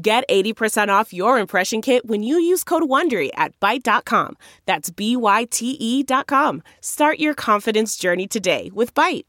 [0.00, 4.36] Get 80% off your impression kit when you use code WONDERY at Byte.com.
[4.64, 6.62] That's B-Y-T-E dot com.
[6.80, 9.24] Start your confidence journey today with Byte.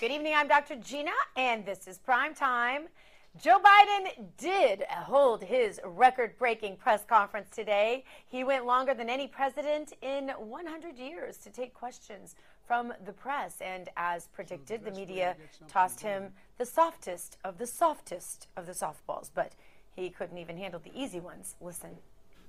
[0.00, 0.74] Good evening, I'm Dr.
[0.76, 2.88] Gina, and this is Prime Time.
[3.40, 8.02] Joe Biden did hold his record breaking press conference today.
[8.26, 12.34] He went longer than any president in 100 years to take questions
[12.66, 13.60] from the press.
[13.60, 15.36] And as predicted, the, the media
[15.68, 19.30] tossed him the softest of the softest of the softballs.
[19.34, 19.52] But
[19.94, 21.54] he couldn't even handle the easy ones.
[21.60, 21.90] Listen.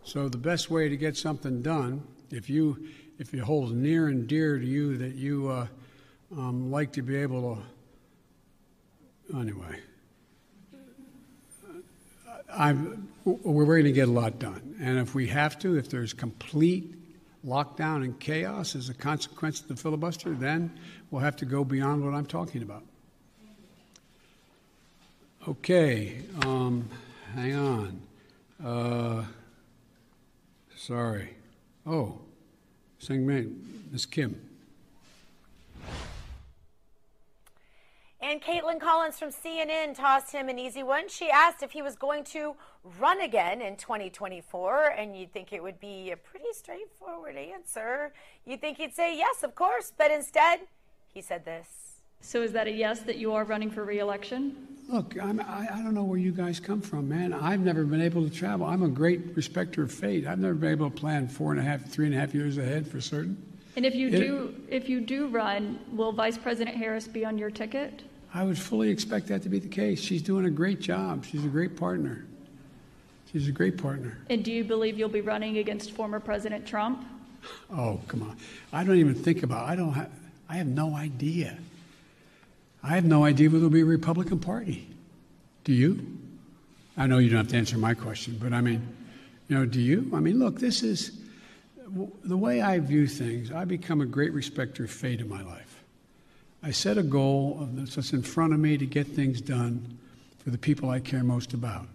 [0.03, 2.88] So the best way to get something done, if you
[3.19, 5.67] if it holds near and dear to you that you uh,
[6.36, 7.63] um, like to be able
[9.31, 9.80] to, anyway.
[12.53, 14.75] I'm, we're going to get a lot done.
[14.80, 16.95] And if we have to, if there's complete
[17.48, 20.72] lockdown and chaos as a consequence of the filibuster, then
[21.09, 22.84] we'll have to go beyond what I'm talking about.
[25.48, 26.90] Okay, um,
[27.34, 28.02] hang on.
[28.64, 29.23] Uh,
[30.75, 31.30] sorry.
[31.86, 32.20] Oh,
[33.02, 33.64] Seung Min
[34.12, 34.47] Kim.
[38.30, 41.08] And Kaitlan Collins from CNN tossed him an easy one.
[41.08, 42.58] She asked if he was going to
[43.00, 48.11] run again in 2024, and you'd think it would be a pretty straightforward answer.
[48.44, 50.59] You'd think he'd say yes, of course, but instead,
[51.14, 52.02] he said this.
[52.19, 54.58] So is that a yes that you are running for reelection?
[54.89, 57.31] Look, I'm, I, I don't know where you guys come from, man.
[57.31, 58.66] I've never been able to travel.
[58.66, 60.28] I'm a great respecter of fate.
[60.28, 62.57] I've never been able to plan four and a half, three and a half years
[62.57, 63.41] ahead for certain.
[63.78, 67.38] And if you it, do, if you do run, will Vice President Harris be on
[67.38, 68.03] your ticket?
[68.33, 69.99] I would fully expect that to be the case.
[69.99, 71.25] She's doing a great job.
[71.25, 72.25] She's a great partner.
[73.31, 74.17] She's a great partner.
[74.29, 77.05] And do you believe you'll be running against former President Trump?
[77.71, 78.38] Oh, come on.
[78.73, 79.67] I don't even think about.
[79.67, 80.11] I don't have
[80.49, 81.57] I have no idea.
[82.83, 84.88] I have no idea whether it'll be a Republican Party.
[85.63, 86.05] Do you?
[86.95, 88.88] I know you don't have to answer my question, but I mean,
[89.49, 90.09] you know, do you?
[90.13, 91.11] I mean, look, this is
[92.23, 95.66] the way I view things, I become a great respecter of fate in my life.
[96.63, 99.97] I set a goal of that's in front of me to get things done
[100.40, 101.88] for the people I care most about,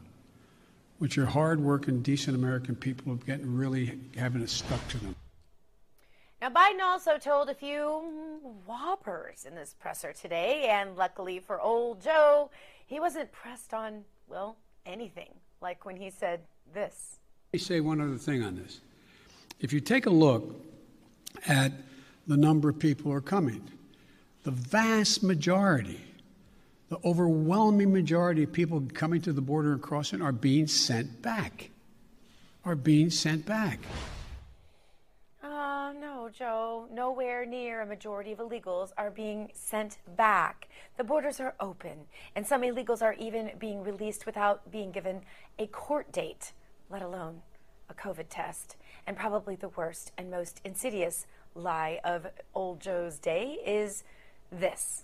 [0.98, 5.16] which are hardworking, decent American people who getting really having it stuck to them.
[6.40, 12.02] Now, Biden also told a few whoppers in this presser today, and luckily for old
[12.02, 12.50] Joe,
[12.86, 15.30] he wasn't pressed on, well, anything,
[15.60, 16.40] like when he said
[16.74, 17.18] this.
[17.52, 18.80] Let me say one other thing on this.
[19.60, 20.56] If you take a look
[21.46, 21.72] at
[22.26, 23.62] the number of people who are coming,
[24.44, 26.00] the vast majority,
[26.88, 31.70] the overwhelming majority of people coming to the border and crossing are being sent back.
[32.64, 33.80] Are being sent back.
[35.42, 36.86] Oh, no, Joe.
[36.92, 40.68] Nowhere near a majority of illegals are being sent back.
[40.96, 45.22] The borders are open, and some illegals are even being released without being given
[45.58, 46.52] a court date,
[46.88, 47.42] let alone
[47.88, 48.76] a COVID test.
[49.06, 54.04] And probably the worst and most insidious lie of old Joe's day is
[54.52, 55.02] this.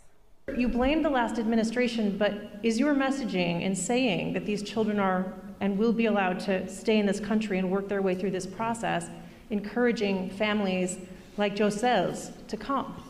[0.57, 2.33] You blame the last administration, but
[2.63, 6.99] is your messaging in saying that these children are and will be allowed to stay
[6.99, 9.09] in this country and work their way through this process,
[9.51, 10.97] encouraging families
[11.37, 13.03] like Joe to come?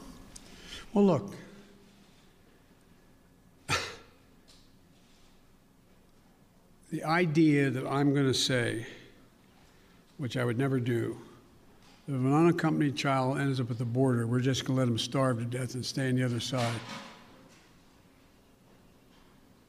[0.92, 1.34] Well, look.
[6.90, 8.86] the idea that I'm going to say
[10.18, 11.16] which I would never do.
[12.08, 14.96] If an unaccompanied child ends up at the border, we're just going to let them
[14.96, 16.80] starve to death and stay on the other side.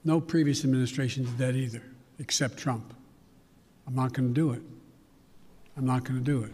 [0.05, 1.83] No previous administration did that either,
[2.17, 2.93] except Trump.
[3.85, 4.61] I'm not going to do it.
[5.75, 6.53] I'm not going to do it.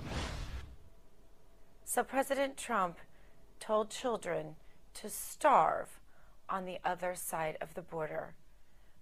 [1.83, 2.97] So President Trump
[3.59, 4.55] told children
[4.95, 5.99] to starve
[6.49, 8.33] on the other side of the border.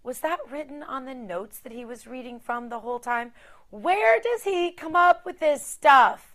[0.04, 3.32] Was that written on the notes that he was reading from the whole time?
[3.70, 6.33] Where does he come up with this stuff?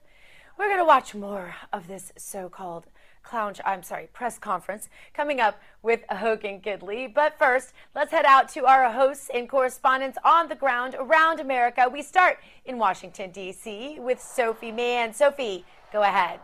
[0.59, 2.87] We're going to watch more of this so called
[3.23, 7.13] clown, I'm sorry, press conference coming up with Hogan Gidley.
[7.13, 11.89] But first, let's head out to our hosts and correspondents on the ground around America.
[11.89, 14.01] We start in Washington, D.C.
[14.01, 15.15] with Sophie Mann.
[15.15, 16.41] Sophie, go ahead.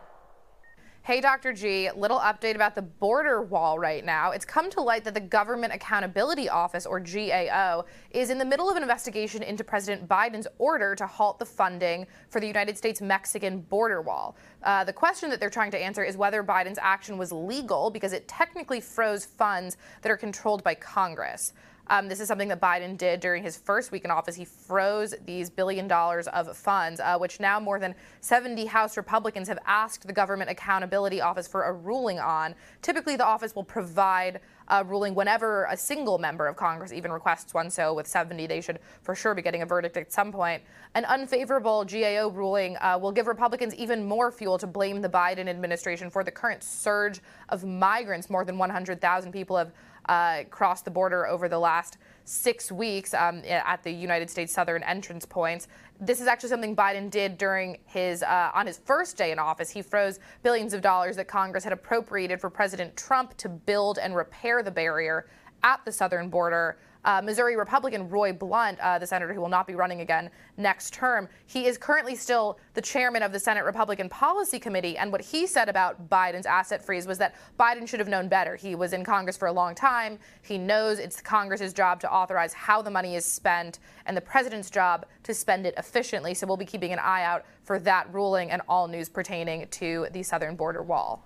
[1.07, 1.53] Hey, Dr.
[1.53, 4.31] G, little update about the border wall right now.
[4.31, 8.71] It's come to light that the Government Accountability Office, or GAO, is in the middle
[8.71, 13.03] of an investigation into President Biden's order to halt the funding for the United States
[13.03, 14.35] Mexican border wall.
[14.63, 18.15] Uh, the question that they're trying to answer is whether Biden's action was legal because
[18.15, 21.53] it technically froze funds that are controlled by Congress.
[21.89, 24.35] Um, this is something that Biden did during his first week in office.
[24.35, 29.49] He froze these billion dollars of funds, uh, which now more than 70 House Republicans
[29.49, 32.55] have asked the Government Accountability Office for a ruling on.
[32.81, 37.53] Typically, the office will provide a ruling whenever a single member of Congress even requests
[37.53, 37.69] one.
[37.69, 40.63] So with 70, they should for sure be getting a verdict at some point.
[40.95, 45.49] An unfavorable GAO ruling uh, will give Republicans even more fuel to blame the Biden
[45.49, 47.21] administration for the current surge
[47.51, 48.31] of migrants.
[48.31, 49.73] More than 100,000 people have
[50.07, 54.83] uh, crossed the border over the last six weeks um, at the United States southern
[54.83, 55.69] entrance points.
[56.01, 59.71] This is actually something Biden did during his uh, on his first day in office.
[59.71, 64.17] He froze billions of dollars that Congress had appropriated for President Trump to build and
[64.17, 65.27] repair the barrier
[65.63, 69.67] at the southern border uh, Missouri Republican Roy Blunt, uh, the senator who will not
[69.67, 74.09] be running again next term, he is currently still the chairman of the Senate Republican
[74.09, 74.97] Policy Committee.
[74.97, 78.57] And what he said about Biden's asset freeze was that Biden should have known better.
[78.57, 80.19] He was in Congress for a long time.
[80.43, 84.71] He knows it's Congress's job to authorize how the money is spent and the president's
[84.71, 86.35] job to spend it efficiently.
[86.35, 90.07] So we'll be keeping an eye out for that ruling and all news pertaining to
[90.13, 91.25] the southern border wall.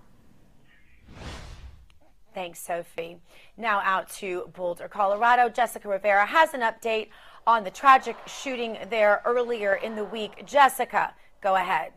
[2.35, 3.19] Thanks, Sophie.
[3.57, 5.49] Now out to Boulder, Colorado.
[5.49, 7.09] Jessica Rivera has an update
[7.47, 10.45] on the tragic shooting there earlier in the week.
[10.47, 11.93] Jessica, go ahead.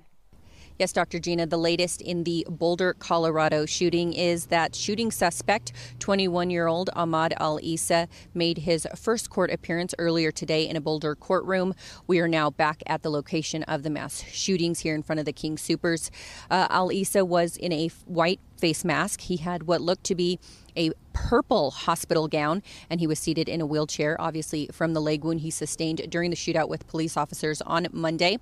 [0.81, 1.19] Yes, Dr.
[1.19, 6.89] Gina, the latest in the Boulder, Colorado shooting is that shooting suspect, 21 year old
[6.95, 11.75] Ahmad Al Issa, made his first court appearance earlier today in a Boulder courtroom.
[12.07, 15.25] We are now back at the location of the mass shootings here in front of
[15.25, 16.09] the King Soopers.
[16.49, 19.21] Uh, Al Issa was in a white face mask.
[19.21, 20.39] He had what looked to be
[20.77, 25.23] a purple hospital gown, and he was seated in a wheelchair, obviously from the leg
[25.23, 28.37] wound he sustained during the shootout with police officers on Monday.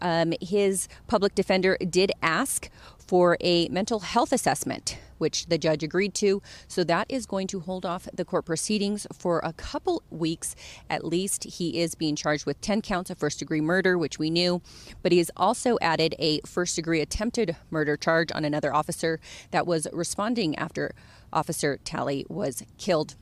[0.00, 2.70] Um, his public defender did ask
[3.06, 6.42] for a mental health assessment, which the judge agreed to.
[6.68, 10.54] So that is going to hold off the court proceedings for a couple weeks
[10.88, 11.44] at least.
[11.44, 14.62] He is being charged with 10 counts of first degree murder, which we knew,
[15.02, 19.20] but he has also added a first degree attempted murder charge on another officer
[19.50, 20.94] that was responding after
[21.32, 23.16] Officer Talley was killed.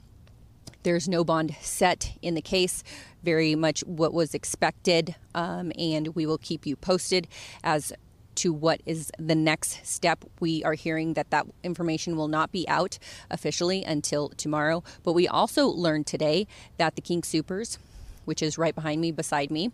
[0.85, 2.85] There's no bond set in the case,
[3.23, 7.27] very much what was expected, um, and we will keep you posted
[7.63, 7.91] as
[8.37, 10.25] to what is the next step.
[10.41, 12.99] We are hearing that that information will not be out
[13.31, 16.47] officially until tomorrow, but we also learned today
[16.79, 17.79] that the King Soopers,
[18.25, 19.71] which is right behind me, beside me,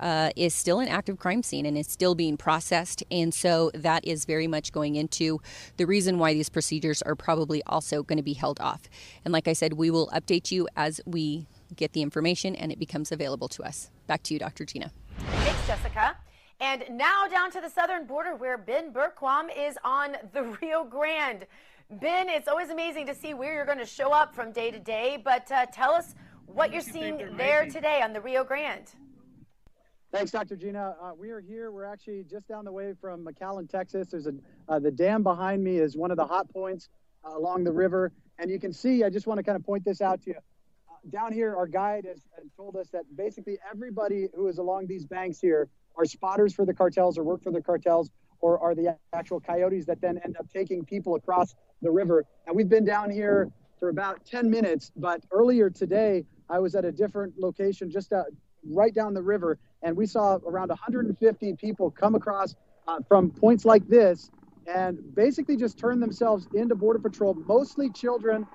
[0.00, 3.02] uh, is still an active crime scene and is still being processed.
[3.10, 5.40] And so that is very much going into
[5.76, 8.82] the reason why these procedures are probably also going to be held off.
[9.24, 12.78] And like I said, we will update you as we get the information and it
[12.78, 13.90] becomes available to us.
[14.06, 14.64] Back to you, Dr.
[14.64, 14.90] Gina.
[15.18, 16.16] Thanks, Jessica.
[16.62, 21.44] And now down to the southern border where Ben Bergquam is on the Rio Grande.
[21.90, 24.78] Ben, it's always amazing to see where you're going to show up from day to
[24.78, 26.14] day, but uh, tell us
[26.46, 28.88] what you're seeing there today on the Rio Grande.
[30.12, 30.54] Thanks, Dr.
[30.54, 30.94] Gina.
[31.02, 31.72] Uh, we are here.
[31.72, 34.08] We're actually just down the way from McAllen, Texas.
[34.12, 34.34] There's a
[34.68, 36.90] uh, the dam behind me is one of the hot points
[37.24, 39.02] uh, along the river, and you can see.
[39.02, 40.36] I just want to kind of point this out to you.
[40.36, 44.86] Uh, down here, our guide has, has told us that basically everybody who is along
[44.86, 48.74] these banks here are spotters for the cartels or work for the cartels or are
[48.74, 52.24] the actual coyotes that then end up taking people across the river.
[52.46, 56.84] And we've been down here for about 10 minutes, but earlier today, I was at
[56.84, 58.24] a different location just uh,
[58.68, 62.54] right down the river, and we saw around 150 people come across
[62.86, 64.30] uh, from points like this
[64.72, 68.46] and basically just turn themselves into Border Patrol, mostly children.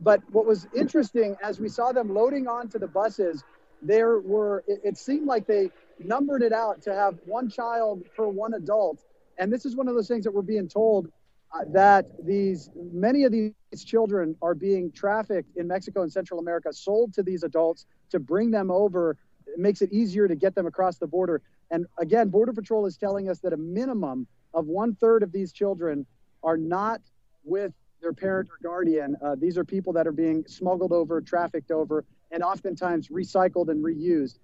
[0.00, 3.42] But what was interesting as we saw them loading onto the buses,
[3.84, 8.26] there were, it, it seemed like they numbered it out to have one child per
[8.26, 9.04] one adult.
[9.38, 11.10] And this is one of those things that we're being told
[11.54, 13.52] uh, that these many of these
[13.84, 18.50] children are being trafficked in Mexico and Central America, sold to these adults to bring
[18.50, 19.16] them over.
[19.46, 21.42] It makes it easier to get them across the border.
[21.70, 25.52] And again, Border Patrol is telling us that a minimum of one third of these
[25.52, 26.06] children
[26.42, 27.00] are not
[27.44, 29.16] with their parent or guardian.
[29.22, 33.84] Uh, these are people that are being smuggled over, trafficked over, and oftentimes recycled and
[33.84, 34.38] reused.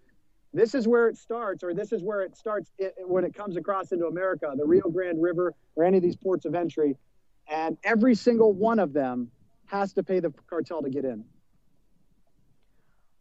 [0.53, 3.57] This is where it starts, or this is where it starts it, when it comes
[3.57, 6.97] across into America, the Rio Grande River, or any of these ports of entry.
[7.49, 9.31] And every single one of them
[9.67, 11.25] has to pay the cartel to get in.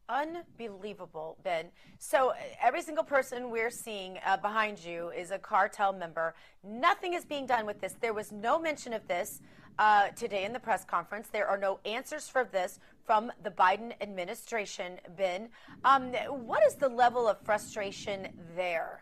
[0.09, 1.67] Unbelievable, Ben.
[1.99, 6.33] So, every single person we're seeing uh, behind you is a cartel member.
[6.63, 7.95] Nothing is being done with this.
[8.01, 9.39] There was no mention of this
[9.77, 11.27] uh, today in the press conference.
[11.31, 15.49] There are no answers for this from the Biden administration, Ben.
[15.83, 19.01] Um, what is the level of frustration there?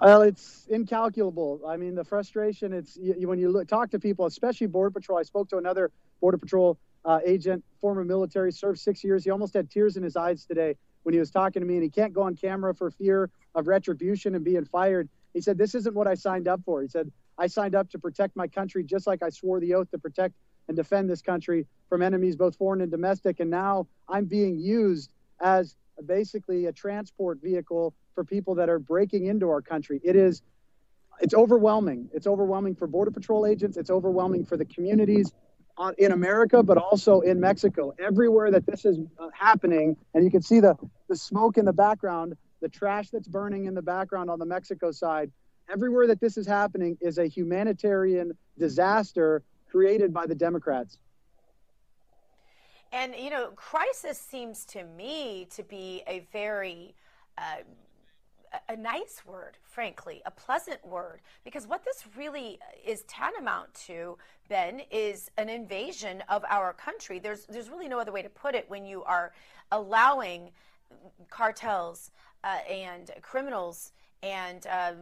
[0.00, 1.60] Well, it's incalculable.
[1.68, 2.72] I mean, the frustration.
[2.72, 5.18] It's you, when you look, talk to people, especially Border Patrol.
[5.18, 5.90] I spoke to another
[6.22, 9.22] Border Patrol uh, agent, former military, served six years.
[9.22, 11.82] He almost had tears in his eyes today when he was talking to me, and
[11.82, 15.10] he can't go on camera for fear of retribution and being fired.
[15.34, 17.98] He said, "This isn't what I signed up for." He said, "I signed up to
[17.98, 20.36] protect my country, just like I swore the oath to protect
[20.68, 23.40] and defend this country from enemies, both foreign and domestic.
[23.40, 25.10] And now I'm being used
[25.40, 25.74] as
[26.06, 30.00] basically a transport vehicle for people that are breaking into our country.
[30.04, 30.42] It is
[31.20, 32.08] it's overwhelming.
[32.12, 33.76] It's overwhelming for border patrol agents.
[33.76, 35.32] It's overwhelming for the communities
[35.96, 37.94] in America, but also in Mexico.
[37.98, 40.76] Everywhere that this is uh, happening, and you can see the
[41.08, 44.90] the smoke in the background, the trash that's burning in the background on the Mexico
[44.90, 45.30] side.
[45.70, 50.98] Everywhere that this is happening is a humanitarian disaster created by the Democrats.
[52.92, 56.94] And you know, crisis seems to me to be a very
[57.36, 57.62] uh,
[58.68, 64.16] a nice word, frankly, a pleasant word, because what this really is tantamount to,
[64.48, 67.18] Ben, is an invasion of our country.
[67.18, 69.32] There's there's really no other way to put it when you are
[69.70, 70.50] allowing
[71.28, 72.10] cartels
[72.42, 74.96] uh, and criminals and um,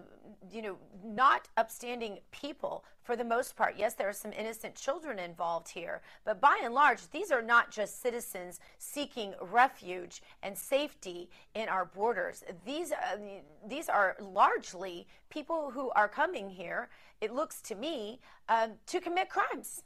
[0.51, 3.75] you know not upstanding people for the most part.
[3.79, 7.71] Yes there are some innocent children involved here but by and large these are not
[7.71, 12.45] just citizens seeking refuge and safety in our borders.
[12.65, 13.19] These uh,
[13.67, 16.89] these are largely people who are coming here
[17.21, 19.83] it looks to me um, to commit crimes.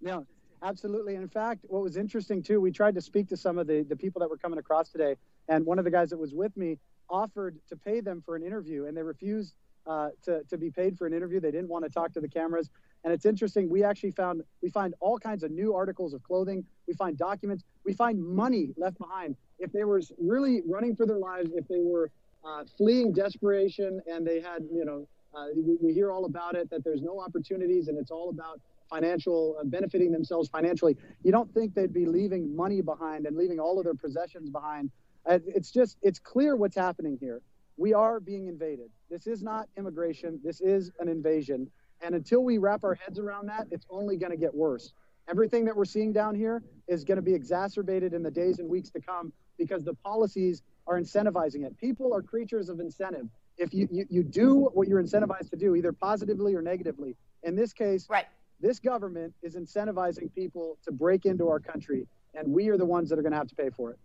[0.00, 0.26] No
[0.62, 1.16] absolutely.
[1.16, 3.96] In fact what was interesting too we tried to speak to some of the, the
[3.96, 5.16] people that were coming across today
[5.48, 6.78] and one of the guys that was with me
[7.12, 9.54] offered to pay them for an interview and they refused
[9.86, 11.40] uh, to, to be paid for an interview.
[11.40, 12.70] They didn't want to talk to the cameras.
[13.04, 13.68] And it's interesting.
[13.68, 16.64] We actually found we find all kinds of new articles of clothing.
[16.86, 17.64] We find documents.
[17.84, 19.36] We find money left behind.
[19.58, 22.10] If they were really running for their lives, if they were
[22.44, 26.68] uh, fleeing desperation, and they had, you know, uh, we, we, hear all about it
[26.70, 30.96] that there's no opportunities, and it's all about financial uh, benefiting themselves financially.
[31.22, 34.90] You don't think they'd be leaving money behind and leaving all of their possessions behind
[35.24, 37.40] Uh, it's just, it's clear what's happening here.
[37.76, 38.90] We are being invaded.
[39.10, 40.40] This is not immigration.
[40.44, 41.70] This is an invasion.
[42.00, 44.92] And until we wrap our heads around that, it's only going to get worse.
[45.28, 48.68] Everything that we're seeing down here is going to be exacerbated in the days and
[48.68, 51.78] weeks to come because the policies are incentivizing it.
[51.78, 53.28] People are creatures of incentive.
[53.56, 57.14] If you, you, you do what you're incentivized to do, either positively or negatively,
[57.44, 58.26] in this case, right.
[58.60, 63.08] this government is incentivizing people to break into our country, and we are the ones
[63.10, 63.98] that are going to have to pay for it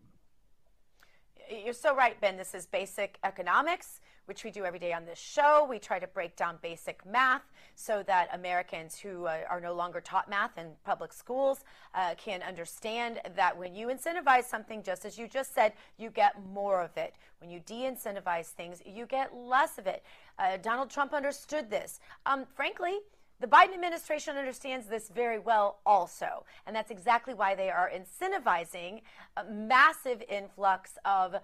[1.49, 2.37] you're so right, Ben.
[2.37, 5.65] This is basic economics, which we do every day on this show.
[5.69, 7.43] We try to break down basic math
[7.75, 11.63] so that Americans who uh, are no longer taught math in public schools
[11.95, 16.35] uh, can understand that when you incentivize something, just as you just said, you get
[16.53, 17.13] more of it.
[17.39, 20.03] When you de incentivize things, you get less of it.
[20.39, 21.99] Uh, Donald Trump understood this.
[22.25, 22.99] Um, frankly,
[23.39, 26.43] the Biden administration understands this very well, also.
[26.65, 29.01] And that's exactly why they are incentivizing
[29.35, 31.39] a massive influx of uh,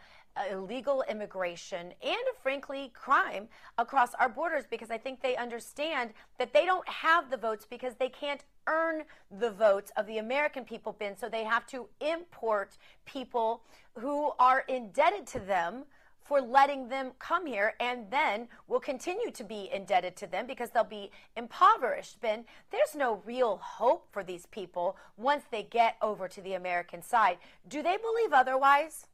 [0.52, 3.48] illegal immigration and, frankly, crime
[3.78, 7.94] across our borders because I think they understand that they don't have the votes because
[8.00, 9.04] they can't earn
[9.40, 11.16] the votes of the American people, Ben.
[11.16, 13.62] So they have to import people
[14.00, 15.84] who are indebted to them
[16.24, 20.70] for letting them come here and then will continue to be indebted to them because
[20.70, 22.22] they'll be impoverished.
[22.22, 27.02] Ben, there's no real hope for these people once they get over to the American
[27.02, 27.38] side.
[27.68, 29.08] Do they believe otherwise?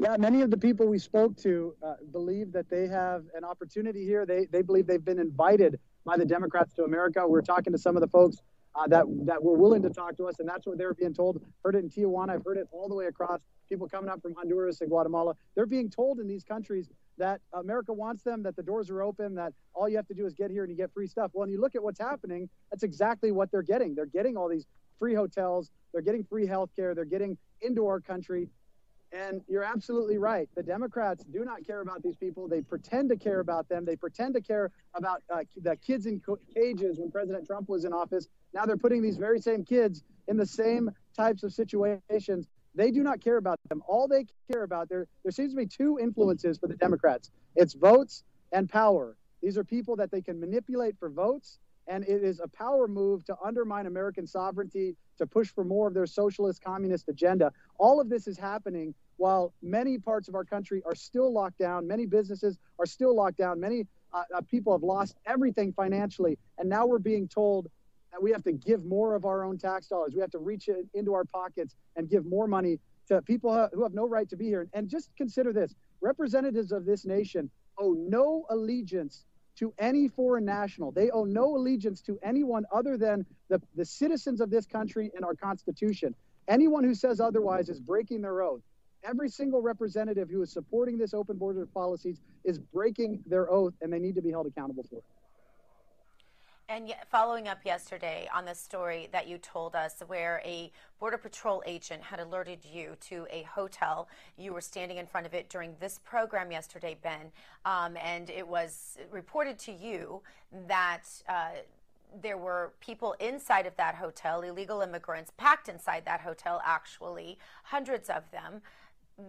[0.00, 4.04] Yeah, many of the people we spoke to uh, believe that they have an opportunity
[4.04, 4.24] here.
[4.24, 7.26] They, they believe they've been invited by the Democrats to America.
[7.26, 8.36] We're talking to some of the folks
[8.76, 11.14] uh, that that were willing to talk to us, and that's what they were being
[11.14, 11.42] told.
[11.64, 12.30] Heard it in Tijuana.
[12.30, 13.40] I've heard it all the way across.
[13.68, 15.34] People coming up from Honduras and Guatemala.
[15.54, 19.34] They're being told in these countries that America wants them, that the doors are open,
[19.34, 21.32] that all you have to do is get here and you get free stuff.
[21.34, 23.94] Well, when you look at what's happening, that's exactly what they're getting.
[23.94, 24.66] They're getting all these
[24.98, 25.70] free hotels.
[25.92, 26.94] They're getting free health care.
[26.94, 28.48] They're getting into our country.
[29.10, 30.48] And you're absolutely right.
[30.54, 32.46] The Democrats do not care about these people.
[32.46, 33.84] They pretend to care about them.
[33.84, 36.20] They pretend to care about uh, the kids in
[36.54, 38.28] cages when President Trump was in office.
[38.52, 42.48] Now they're putting these very same kids in the same types of situations.
[42.78, 43.82] They do not care about them.
[43.88, 47.32] All they care about there there seems to be two influences for the Democrats.
[47.56, 49.16] It's votes and power.
[49.42, 51.58] These are people that they can manipulate for votes
[51.88, 55.94] and it is a power move to undermine American sovereignty, to push for more of
[55.94, 57.50] their socialist communist agenda.
[57.78, 61.88] All of this is happening while many parts of our country are still locked down,
[61.88, 66.68] many businesses are still locked down, many uh, uh, people have lost everything financially, and
[66.68, 67.68] now we're being told
[68.12, 70.12] that we have to give more of our own tax dollars.
[70.14, 73.94] We have to reach into our pockets and give more money to people who have
[73.94, 74.68] no right to be here.
[74.72, 79.24] And just consider this representatives of this nation owe no allegiance
[79.56, 80.92] to any foreign national.
[80.92, 85.24] They owe no allegiance to anyone other than the, the citizens of this country and
[85.24, 86.14] our Constitution.
[86.46, 88.60] Anyone who says otherwise is breaking their oath.
[89.04, 93.92] Every single representative who is supporting this open border policies is breaking their oath, and
[93.92, 95.04] they need to be held accountable for it.
[96.70, 100.70] And following up yesterday on the story that you told us, where a
[101.00, 104.06] Border Patrol agent had alerted you to a hotel.
[104.36, 107.32] You were standing in front of it during this program yesterday, Ben,
[107.64, 110.20] um, and it was reported to you
[110.66, 111.04] that.
[111.26, 111.50] Uh,
[112.22, 118.08] there were people inside of that hotel, illegal immigrants packed inside that hotel, actually, hundreds
[118.08, 118.62] of them,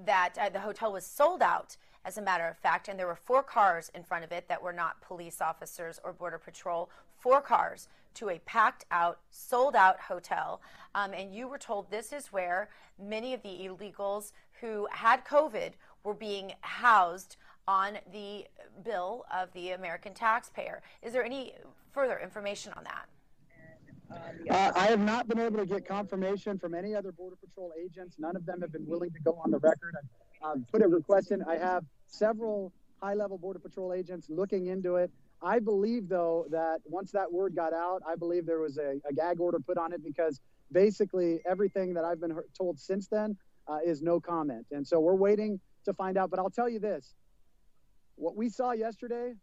[0.05, 3.15] that uh, the hotel was sold out as a matter of fact, and there were
[3.15, 7.41] four cars in front of it that were not police officers or Border Patrol, four
[7.41, 10.61] cars to a packed out, sold out hotel.
[10.95, 12.69] Um, and you were told this is where
[13.01, 15.71] many of the illegals who had COVID
[16.03, 18.45] were being housed on the
[18.83, 20.81] bill of the American taxpayer.
[21.03, 21.53] Is there any
[21.91, 23.05] further information on that?
[24.49, 28.15] Uh, I have not been able to get confirmation from any other Border Patrol agents.
[28.17, 29.95] None of them have been willing to go on the record.
[30.43, 31.43] I've um, put a request in.
[31.43, 32.71] I have several
[33.01, 35.11] high level Border Patrol agents looking into it.
[35.41, 39.13] I believe, though, that once that word got out, I believe there was a, a
[39.13, 40.41] gag order put on it because
[40.71, 44.65] basically everything that I've been told since then uh, is no comment.
[44.71, 46.29] And so we're waiting to find out.
[46.29, 47.13] But I'll tell you this
[48.15, 49.33] what we saw yesterday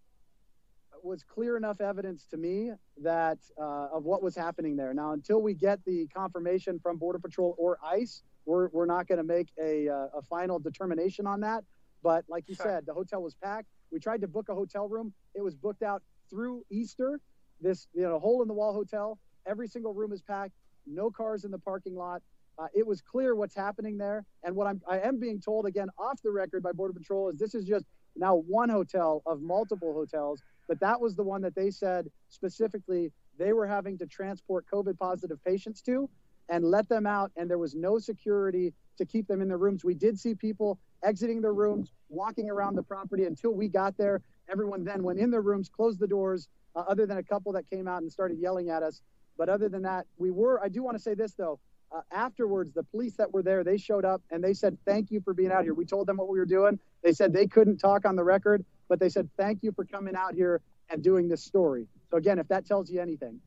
[1.03, 2.73] was clear enough evidence to me
[3.03, 4.93] that uh, of what was happening there.
[4.93, 9.19] Now, until we get the confirmation from Border Patrol or ICE, we're, we're not going
[9.19, 11.65] to make a, uh, a final determination on that.
[12.03, 12.67] But like you sure.
[12.67, 13.69] said, the hotel was packed.
[13.93, 15.12] We tried to book a hotel room.
[15.35, 17.21] It was booked out through Easter.
[17.61, 19.19] This you know hole in the wall hotel.
[19.47, 20.52] Every single room is packed.
[20.87, 22.23] No cars in the parking lot.
[22.59, 24.25] Uh, it was clear what's happening there.
[24.45, 27.39] And what I'm I am being told again off the record by Border Patrol is
[27.39, 30.43] this is just now one hotel of multiple hotels.
[30.69, 34.99] But that was the one that they said specifically they were having to transport COVID
[34.99, 36.08] positive patients to
[36.49, 37.30] and let them out.
[37.37, 39.84] And there was no security to keep them in their rooms.
[39.84, 44.23] We did see people exiting their rooms, walking around the property until we got there.
[44.50, 47.69] Everyone then went in their rooms, closed the doors, uh, other than a couple that
[47.69, 49.02] came out and started yelling at us.
[49.39, 51.59] But other than that, we were, I do want to say this though.
[51.93, 55.21] Uh, afterwards, the police that were there, they showed up and they said, Thank you
[55.21, 55.75] for being out here.
[55.75, 56.78] We told them what we were doing.
[57.02, 60.17] They said they couldn't talk on the record, but they said, Thank you for coming
[60.17, 61.87] out here and doing this story.
[62.11, 63.41] So, again, if that tells you anything.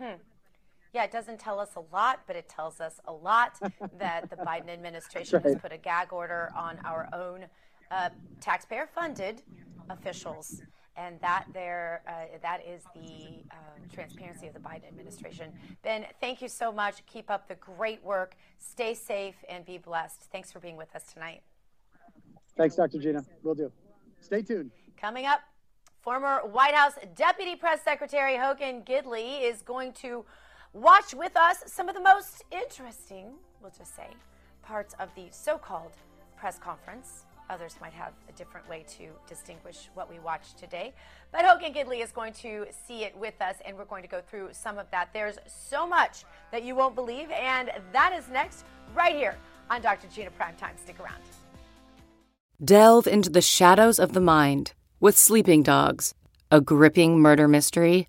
[0.00, 0.14] Hmm
[0.94, 3.58] yeah, it doesn't tell us a lot, but it tells us a lot
[3.98, 5.52] that the Biden administration right.
[5.52, 7.46] has put a gag order on our own
[7.90, 9.42] uh, taxpayer funded
[9.90, 10.62] officials.
[10.96, 13.54] And that there, uh, that is the uh,
[13.92, 15.52] transparency of the Biden administration.
[15.82, 17.04] Ben, thank you so much.
[17.06, 18.36] Keep up the great work.
[18.58, 20.28] Stay safe and be blessed.
[20.30, 21.42] Thanks for being with us tonight.
[22.56, 23.00] Thanks, Dr.
[23.00, 23.24] Gina.
[23.42, 23.72] Will do.
[24.20, 24.70] Stay tuned.
[24.96, 25.40] Coming up,
[26.00, 30.24] former White House Deputy Press Secretary Hogan Gidley is going to
[30.74, 34.08] Watch with us some of the most interesting, we'll just say,
[34.64, 35.92] parts of the so called
[36.36, 37.26] press conference.
[37.48, 40.92] Others might have a different way to distinguish what we watched today.
[41.30, 44.20] But Hogan Gidley is going to see it with us, and we're going to go
[44.20, 45.10] through some of that.
[45.12, 48.64] There's so much that you won't believe, and that is next
[48.96, 49.36] right here
[49.70, 50.08] on Dr.
[50.12, 50.76] Gina Primetime.
[50.82, 51.22] Stick around.
[52.64, 56.14] Delve into the shadows of the mind with Sleeping Dogs,
[56.50, 58.08] a gripping murder mystery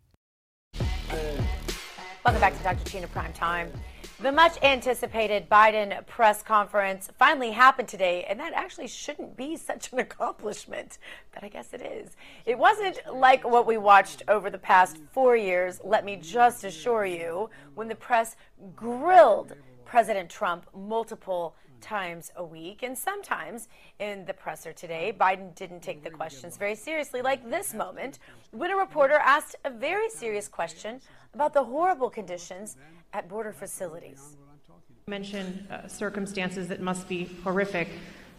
[2.23, 2.87] Welcome back to Dr.
[2.87, 3.71] Gina Prime Time.
[4.19, 9.91] The much anticipated Biden press conference finally happened today, and that actually shouldn't be such
[9.91, 10.99] an accomplishment,
[11.33, 12.15] but I guess it is.
[12.45, 17.07] It wasn't like what we watched over the past four years, let me just assure
[17.07, 18.35] you, when the press
[18.75, 19.53] grilled
[19.83, 22.83] President Trump multiple times a week.
[22.83, 23.67] And sometimes
[23.99, 28.19] in the presser today, Biden didn't take the questions very seriously, like this moment
[28.51, 31.01] when a reporter asked a very serious question
[31.33, 32.77] about the horrible conditions
[33.13, 34.37] at border facilities.
[34.89, 37.89] You mentioned uh, circumstances that must be horrific.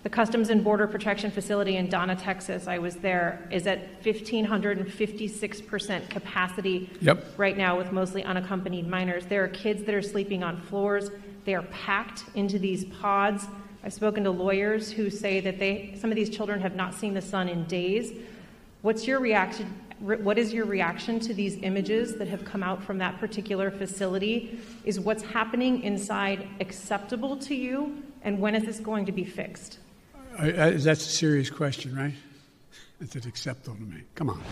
[0.02, 6.10] The Customs and Border Protection Facility in Donna, Texas, I was there, is at 1,556%
[6.10, 7.24] capacity Yep.
[7.36, 9.26] right now with mostly unaccompanied minors.
[9.26, 11.12] There are kids that are sleeping on floors.
[11.44, 13.46] They are packed into these pods.
[13.84, 17.14] I've spoken to lawyers who say that they, some of these children have not seen
[17.14, 18.12] the sun in days.
[18.82, 19.72] What's your reaction?
[20.00, 24.58] What is your reaction to these images that have come out from that particular facility?
[24.84, 28.02] Is what's happening inside acceptable to you?
[28.22, 29.78] And when is this going to be fixed?
[30.38, 32.14] Uh, uh, That's a serious question, right?
[33.00, 34.02] Is it acceptable to me?
[34.14, 34.42] Come on.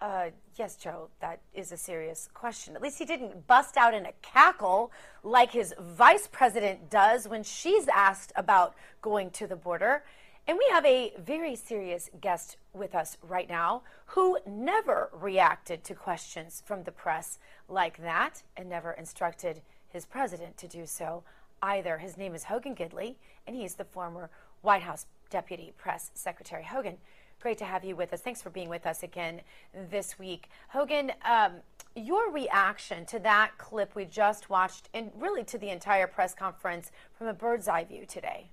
[0.00, 2.76] Uh, yes, Joe, that is a serious question.
[2.76, 7.42] At least he didn't bust out in a cackle like his vice president does when
[7.42, 10.04] she's asked about going to the border.
[10.46, 15.94] And we have a very serious guest with us right now who never reacted to
[15.94, 21.22] questions from the press like that and never instructed his president to do so
[21.64, 21.96] either.
[21.98, 24.28] His name is Hogan Gidley, and he's the former
[24.60, 26.62] White House Deputy Press Secretary.
[26.62, 26.98] Hogan,
[27.40, 28.20] great to have you with us.
[28.20, 29.40] Thanks for being with us again
[29.90, 30.50] this week.
[30.68, 31.54] Hogan, um,
[31.96, 36.92] your reaction to that clip we just watched, and really to the entire press conference
[37.16, 38.50] from a bird's eye view today.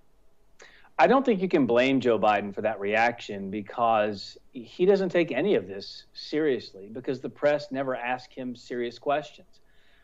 [0.97, 5.31] I don't think you can blame Joe Biden for that reaction because he doesn't take
[5.31, 9.59] any of this seriously because the press never asked him serious questions.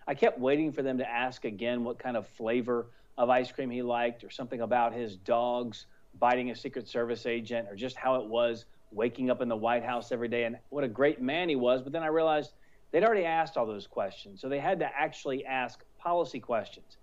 [0.08, 3.70] I kept waiting for them to ask again what kind of flavor of ice cream
[3.70, 5.86] he liked or something about his dogs
[6.20, 9.84] biting a Secret Service agent or just how it was waking up in the White
[9.84, 11.82] House every day and what a great man he was.
[11.82, 12.52] But then I realized
[12.92, 14.42] they'd already asked all those questions.
[14.42, 16.98] So they had to actually ask policy questions.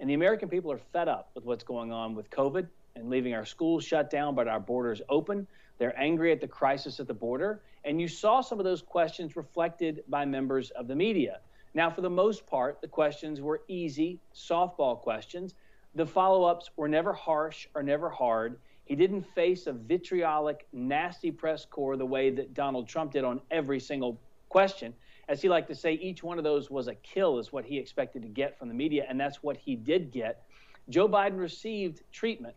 [0.00, 3.34] And the American people are fed up with what's going on with COVID and leaving
[3.34, 5.46] our schools shut down, but our borders open.
[5.78, 7.60] They're angry at the crisis at the border.
[7.84, 11.40] And you saw some of those questions reflected by members of the media.
[11.78, 15.54] Now, for the most part, the questions were easy, softball questions.
[15.94, 18.58] The follow ups were never harsh or never hard.
[18.84, 23.40] He didn't face a vitriolic, nasty press corps the way that Donald Trump did on
[23.52, 24.92] every single question.
[25.28, 27.78] As he liked to say, each one of those was a kill, is what he
[27.78, 30.42] expected to get from the media, and that's what he did get.
[30.88, 32.56] Joe Biden received treatment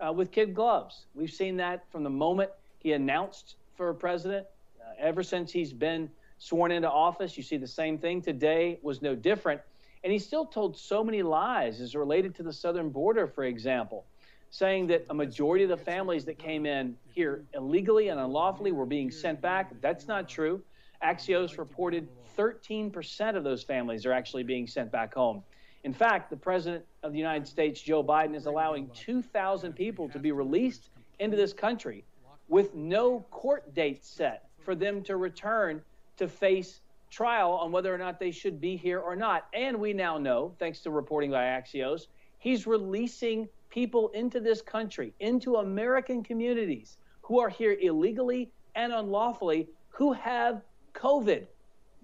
[0.00, 1.04] uh, with kid gloves.
[1.14, 4.46] We've seen that from the moment he announced for president.
[4.80, 6.08] Uh, ever since he's been
[6.42, 8.20] sworn into office, you see the same thing.
[8.20, 9.60] Today was no different.
[10.02, 14.04] And he still told so many lies as related to the southern border, for example,
[14.50, 18.86] saying that a majority of the families that came in here illegally and unlawfully were
[18.86, 19.72] being sent back.
[19.80, 20.60] That's not true.
[21.00, 25.44] Axios reported 13% of those families are actually being sent back home.
[25.84, 30.18] In fact, the President of the United States, Joe Biden, is allowing 2,000 people to
[30.18, 30.88] be released
[31.20, 32.04] into this country
[32.48, 35.80] with no court date set for them to return
[36.22, 36.80] to face
[37.10, 39.46] trial on whether or not they should be here or not.
[39.52, 42.06] And we now know, thanks to reporting by Axios,
[42.38, 49.68] he's releasing people into this country, into American communities who are here illegally and unlawfully
[49.88, 50.62] who have
[50.94, 51.46] COVID.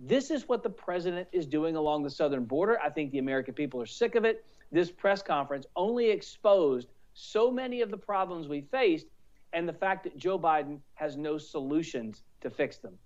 [0.00, 2.78] This is what the president is doing along the southern border.
[2.80, 4.44] I think the American people are sick of it.
[4.72, 9.06] This press conference only exposed so many of the problems we faced
[9.52, 12.98] and the fact that Joe Biden has no solutions to fix them.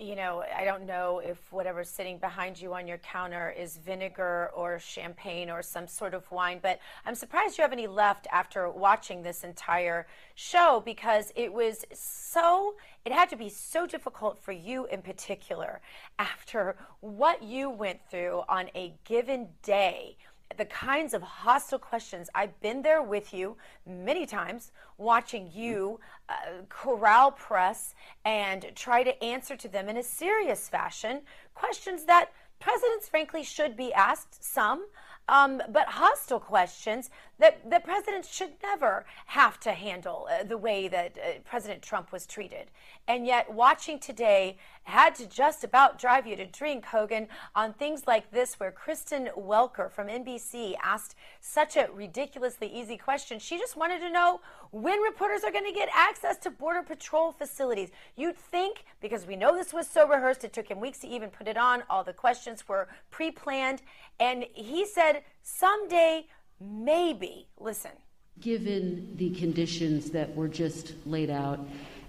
[0.00, 4.48] You know, I don't know if whatever's sitting behind you on your counter is vinegar
[4.54, 8.70] or champagne or some sort of wine, but I'm surprised you have any left after
[8.70, 10.06] watching this entire
[10.36, 15.80] show because it was so, it had to be so difficult for you in particular
[16.16, 20.16] after what you went through on a given day
[20.56, 22.28] the kinds of hostile questions.
[22.34, 23.56] I've been there with you
[23.86, 26.34] many times, watching you uh,
[26.68, 31.20] corral press and try to answer to them in a serious fashion.
[31.54, 34.86] Questions that presidents, frankly, should be asked, some,
[35.28, 40.88] um, but hostile questions that, the presidents should never have to handle uh, the way
[40.88, 42.70] that uh, President Trump was treated.
[43.06, 44.56] And yet, watching today
[44.88, 49.28] had to just about drive you to drink, Hogan, on things like this, where Kristen
[49.36, 53.38] Welker from NBC asked such a ridiculously easy question.
[53.38, 57.32] She just wanted to know when reporters are going to get access to Border Patrol
[57.32, 57.90] facilities.
[58.16, 61.28] You'd think, because we know this was so rehearsed, it took him weeks to even
[61.28, 63.82] put it on, all the questions were pre planned.
[64.18, 66.26] And he said, someday,
[66.60, 67.46] maybe.
[67.60, 67.92] Listen.
[68.40, 71.60] Given the conditions that were just laid out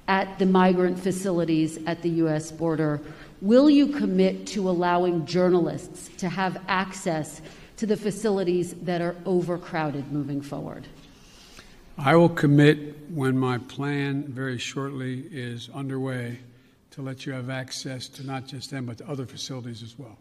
[0.09, 2.51] at the migrant facilities at the U.S.
[2.51, 2.99] border,
[3.41, 7.41] will you commit to allowing journalists to have access
[7.77, 10.87] to the facilities that are overcrowded moving forward?
[11.97, 16.39] I will commit when my plan very shortly is underway
[16.91, 20.17] to let you have access to not just them, but to other facilities as well.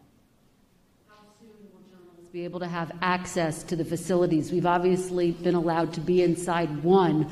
[1.07, 4.51] How soon will journalists be able to have access to the facilities.
[4.51, 7.27] We've obviously been allowed to be inside one,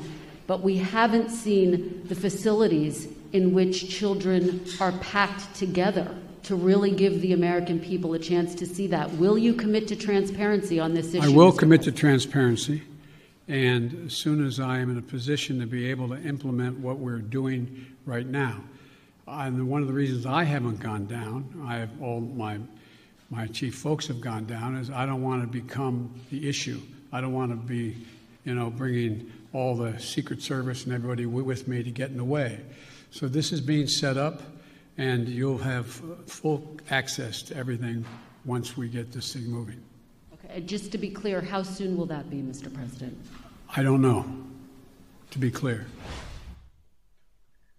[0.48, 6.12] but we haven't seen the facilities in which children are packed together
[6.44, 9.12] to really give the American people a chance to see that.
[9.12, 11.22] Will you commit to transparency on this issue?
[11.22, 11.58] I will Mr.
[11.58, 12.82] commit to transparency.
[13.46, 16.98] And as soon as I am in a position to be able to implement what
[16.98, 18.62] we're doing right now,
[19.26, 22.58] and one of the reasons I haven't gone down, I have all my
[23.30, 26.80] my chief folks have gone down, is I don't want to become the issue.
[27.12, 27.94] I don't want to be,
[28.44, 32.24] you know, bringing all the Secret Service and everybody with me to get in the
[32.24, 32.60] way.
[33.10, 34.42] So this is being set up,
[34.98, 35.86] and you'll have
[36.26, 38.04] full access to everything
[38.44, 39.80] once we get this thing moving.
[40.34, 42.72] Okay, just to be clear, how soon will that be, Mr.
[42.72, 43.16] President?
[43.74, 44.24] I don't know,
[45.30, 45.86] to be clear.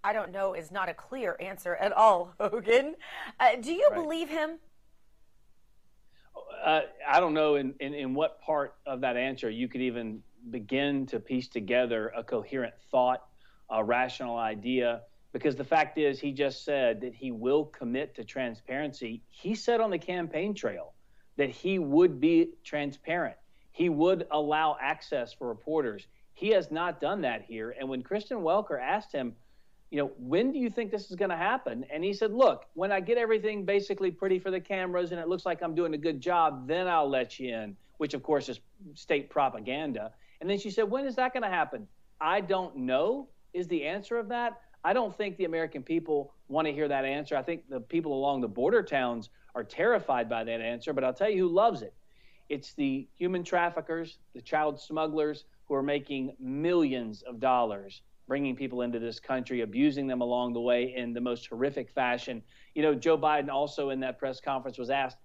[0.03, 2.95] I don't know is not a clear answer at all, Hogan.
[3.39, 4.01] Uh, do you Right.
[4.01, 4.57] believe him?
[6.65, 10.21] uh, I don't know in, in, in what part of that answer you could even
[10.49, 13.25] begin to piece together a coherent thought,
[13.69, 15.01] a rational idea.
[15.31, 19.21] Because the fact is, he just said that he will commit to transparency.
[19.29, 20.93] He said on the campaign trail
[21.37, 23.37] that he would be transparent.
[23.71, 26.07] He would allow access for reporters.
[26.33, 27.75] He has not done that here.
[27.79, 29.35] And when Kristen Welker asked him,
[29.91, 31.85] you know, when do you think this is going to happen?
[31.91, 35.27] And he said, look, when I get everything basically pretty for the cameras and it
[35.27, 38.49] looks like I'm doing a good job, then I'll let you in, which of course
[38.49, 38.59] is
[38.93, 40.11] state propaganda.
[40.41, 41.87] And then she said, when is that going to happen?
[42.21, 44.61] I don't know, is the answer of that.
[44.83, 47.35] I don't think the American people want to hear that answer.
[47.35, 51.13] I think the people along the border towns are terrified by that answer, but I'll
[51.13, 51.93] tell you who loves it.
[52.47, 58.83] It's the human traffickers, the child smugglers who are making millions of dollars bringing people
[58.83, 62.41] into this country, abusing them along the way in the most horrific fashion.
[62.75, 65.17] You know, Joe Biden also in that press conference was asked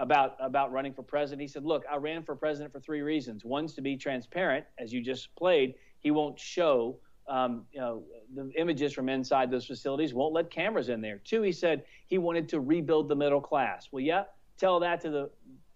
[0.00, 1.42] about about running for president.
[1.42, 3.44] He said, "Look, I ran for president for three reasons.
[3.44, 5.74] One's to be transparent, as you just played.
[6.00, 8.02] He won't show." Um, you know,
[8.34, 11.18] the images from inside those facilities won't let cameras in there.
[11.18, 13.88] Two, he said he wanted to rebuild the middle class.
[13.92, 14.24] Well, yeah,
[14.58, 15.30] tell that to the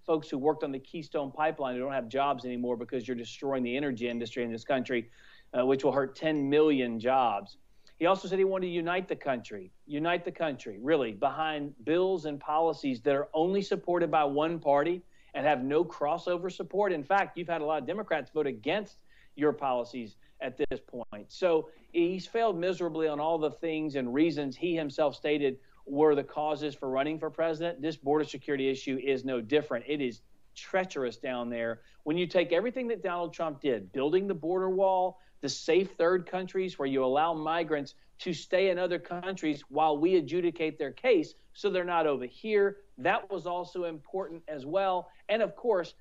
[0.05, 3.63] folks who worked on the Keystone Pipeline who don't have jobs anymore because you're destroying
[3.63, 5.11] the energy industry in this country,
[5.57, 7.57] uh, which will hurt 10 million jobs.
[7.99, 12.25] He also said he wanted to unite the country, unite the country, really, behind bills
[12.25, 15.03] and policies that are only supported by one party
[15.35, 16.93] and have no crossover support.
[16.93, 18.97] In fact, you've had a lot of Democrats vote against
[19.37, 21.31] your policies at this point.
[21.31, 26.25] So he's failed miserably on all the things and reasons he himself stated were the
[26.25, 27.81] causes for running for president.
[27.81, 29.85] This border security issue is no different.
[29.87, 30.23] It is
[30.55, 31.81] treacherous down there.
[32.05, 36.25] When you take everything that Donald Trump did, building the border wall, the safe third
[36.25, 41.35] countries where you allow migrants to stay in other countries while we adjudicate their case
[41.53, 45.11] so they're not over here, that was also important as well.
[45.29, 45.93] And of course,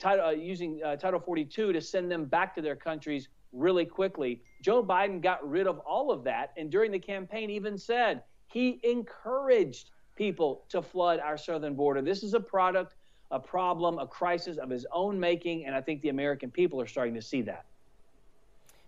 [0.00, 4.42] title, uh, using uh, Title 42 to send them back to their countries really quickly.
[4.62, 8.80] Joe Biden got rid of all of that, and during the campaign, even said he
[8.82, 12.02] encouraged people to flood our southern border.
[12.02, 12.96] This is a product,
[13.30, 16.86] a problem, a crisis of his own making, and I think the American people are
[16.88, 17.64] starting to see that.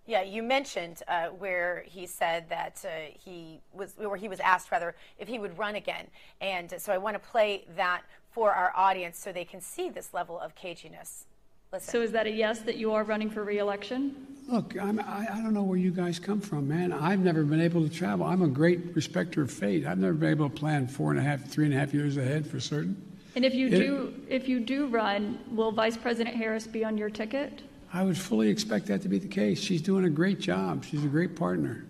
[0.06, 4.72] Yeah, you mentioned uh, where he said that uh, he was, where he was asked
[4.72, 6.06] rather if he would run again,
[6.40, 10.14] and so I want to play that for our audience so they can see this
[10.14, 11.24] level of caginess.
[11.72, 11.92] Listen.
[11.92, 14.16] So is that a yes that you are running for reelection?
[14.48, 16.92] Look, I'm, I, I don't know where you guys come from, man.
[16.92, 18.26] I've never been able to travel.
[18.26, 19.86] I'm a great respecter of fate.
[19.86, 22.16] I've never been able to plan four and a half, three and a half years
[22.16, 23.00] ahead for certain.
[23.36, 26.98] And if you It- do, if you do run, will Vice President Harris be on
[26.98, 27.62] your ticket?
[27.92, 29.60] I would fully expect that to be the case.
[29.60, 30.84] She's doing a great job.
[30.84, 31.84] She's a great partner.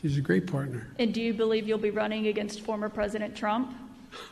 [0.00, 0.86] She's a great partner.
[0.98, 3.74] And do you believe you'll be running against former President Trump?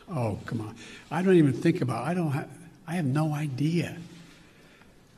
[0.09, 0.75] Oh, come on.
[1.11, 2.49] I don't even think about I don't have
[2.87, 3.97] I have no idea.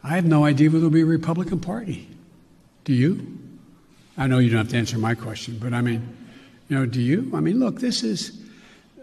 [0.03, 2.07] I have no idea whether there'll be a Republican Party.
[2.83, 3.39] Do you?
[4.17, 6.17] I know you don't have to answer my question, but I mean,
[6.67, 7.31] you know, do you?
[7.33, 8.41] I mean, look, this is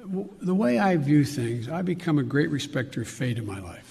[0.05, 1.69] the way I view things.
[1.69, 3.88] I become a great respecter of fate in my life.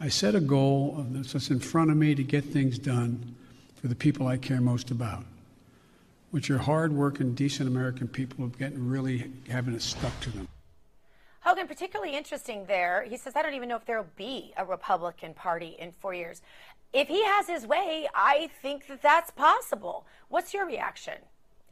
[0.00, 3.34] I set a goal of this that's in front of me to get things done
[3.74, 5.24] for the people I care most about,
[6.30, 10.46] which are hard-working, decent American people who are getting really having it stuck to them.
[11.40, 13.06] Hogan, particularly interesting there.
[13.08, 16.42] He says, I don't even know if there'll be a Republican Party in four years.
[16.92, 20.06] If he has his way, I think that that's possible.
[20.28, 21.14] What's your reaction?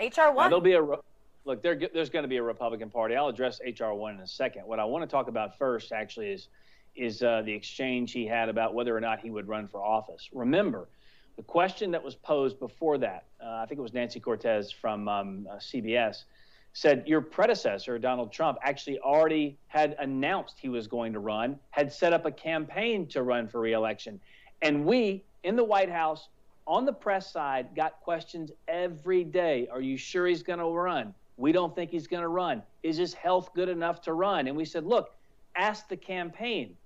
[0.00, 0.50] HR Now, one.
[0.50, 0.96] there'll be a re-
[1.44, 1.62] look.
[1.62, 3.14] There, there's going to be a Republican Party.
[3.14, 4.66] I'll address HR one in a second.
[4.66, 6.48] What I want to talk about first, actually, is
[6.96, 10.28] is uh, the exchange he had about whether or not he would run for office.
[10.32, 10.88] Remember,
[11.36, 15.08] the question that was posed before that, uh, I think it was Nancy Cordes from
[15.08, 16.24] um, uh, CBS,
[16.72, 21.92] said your predecessor, Donald Trump, actually already had announced he was going to run, had
[21.92, 24.20] set up a campaign to run for reelection.
[24.62, 26.28] And we in the White House,
[26.66, 29.68] on the press side, got questions every day.
[29.70, 31.14] Are you sure he's going to run?
[31.36, 32.62] We don't think he's going to run.
[32.82, 34.48] Is his health good enough to run?
[34.48, 35.14] And we said, look,
[35.54, 36.76] ask the campaign.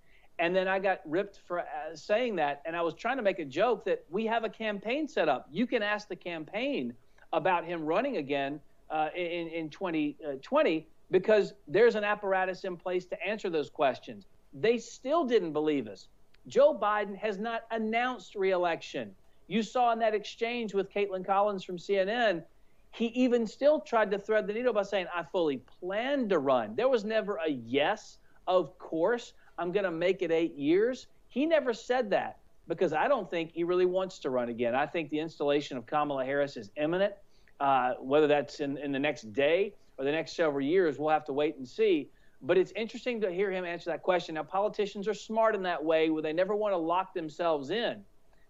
[0.40, 2.62] And then I got ripped for uh, saying that.
[2.64, 5.46] And I was trying to make a joke that we have a campaign set up.
[5.53, 6.94] You can ask the campaign
[7.35, 8.59] about him running again
[8.90, 14.26] uh, in, in 2020 uh, because there's an apparatus in place to answer those questions.
[14.55, 16.09] They still didn't believe us.
[16.48, 19.14] Joe Biden has not announced reelection.
[19.46, 22.42] You saw in that exchange with Kaitlan Collins from CNN,
[22.92, 26.74] he even still tried to thread the needle by saying, I fully planned to run.
[26.76, 31.07] There was never a yes, of course, I'm going to make it eight years.
[31.29, 34.75] He never said that because I don't think he really wants to run again.
[34.75, 37.12] I think the installation of Kamala Harris is imminent.
[37.61, 41.27] Uh, whether that's in, in the next day or the next several years, we'll have
[41.27, 42.09] to wait and see.
[42.40, 44.37] But it's interesting to hear him answer that question.
[44.37, 48.03] Now, politicians are smart in that way where they never want to lock themselves in.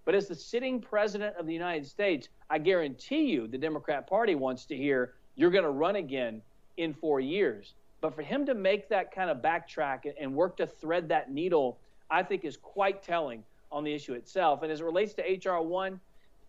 [0.05, 4.37] But as the sitting president of the United States, I guarantee you the Democrat Party
[4.37, 6.41] wants to hear you're going to run again
[6.77, 7.75] in four years.
[8.01, 11.79] But for him to make that kind of backtrack and work to thread that needle,
[12.11, 14.63] I think is quite telling on the issue itself.
[14.63, 15.63] And as it relates to H.R.
[15.63, 16.01] 1,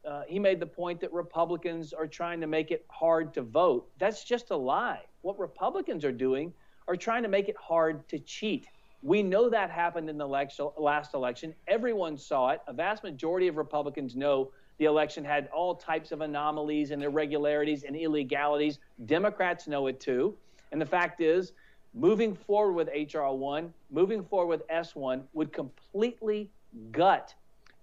[0.03, 3.87] uh, he made the point that Republicans are trying to make it hard to vote.
[3.99, 5.01] That's just a lie.
[5.21, 6.53] What Republicans are doing
[6.87, 8.67] are trying to make it hard to cheat.
[9.03, 11.53] We know that happened in the last election.
[11.67, 12.61] Everyone saw it.
[12.67, 17.83] A vast majority of Republicans know the election had all types of anomalies and irregularities
[17.83, 18.79] and illegalities.
[19.05, 20.35] Democrats know it too.
[20.71, 21.53] And the fact is,
[21.93, 23.33] moving forward with H.R.
[23.33, 26.49] 1, moving forward with S1 would completely
[26.91, 27.33] gut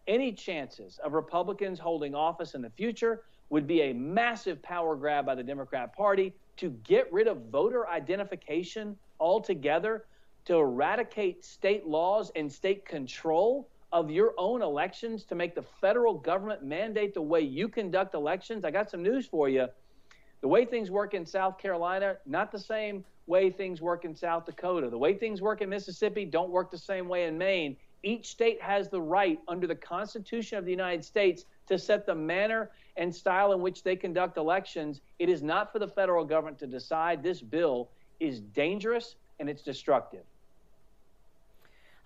[0.08, 5.26] any chances of Republicans holding office in the future would be a massive power grab
[5.26, 10.06] by the Democrat Party to get rid of voter identification altogether,
[10.46, 16.14] to eradicate state laws and state control of your own elections, to make the federal
[16.14, 18.64] government mandate the way you conduct elections.
[18.64, 19.68] I got some news for you.
[20.40, 24.46] The way things work in South Carolina, not the same way things work in South
[24.46, 24.88] Dakota.
[24.88, 27.76] The way things work in Mississippi don't work the same way in Maine.
[28.02, 32.14] Each state has the right under the Constitution of the United States to set the
[32.14, 35.00] manner and style in which they conduct elections.
[35.18, 37.22] It is not for the federal government to decide.
[37.22, 37.88] This bill
[38.20, 40.22] is dangerous and it's destructive.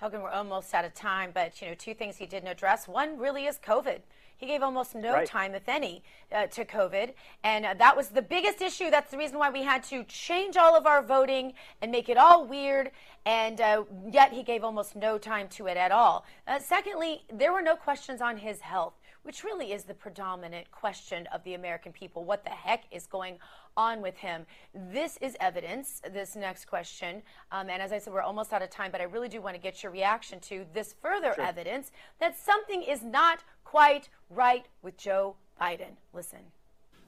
[0.00, 2.88] Hogan, we're almost out of time, but you know, two things he didn't address.
[2.88, 4.00] One really is COVID.
[4.42, 5.24] He gave almost no right.
[5.24, 6.02] time, if any,
[6.33, 7.12] uh, to COVID.
[7.44, 8.90] And uh, that was the biggest issue.
[8.90, 12.16] That's the reason why we had to change all of our voting and make it
[12.16, 12.90] all weird.
[13.24, 16.26] And uh, yet he gave almost no time to it at all.
[16.48, 21.26] Uh, secondly, there were no questions on his health which really is the predominant question
[21.32, 22.24] of the American people.
[22.24, 23.38] What the heck is going
[23.76, 24.46] on with him?
[24.74, 27.22] This is evidence, this next question.
[27.50, 29.54] Um, and as I said, we're almost out of time, but I really do want
[29.54, 31.44] to get your reaction to this further sure.
[31.44, 35.96] evidence that something is not quite right with Joe Biden.
[36.12, 36.40] Listen.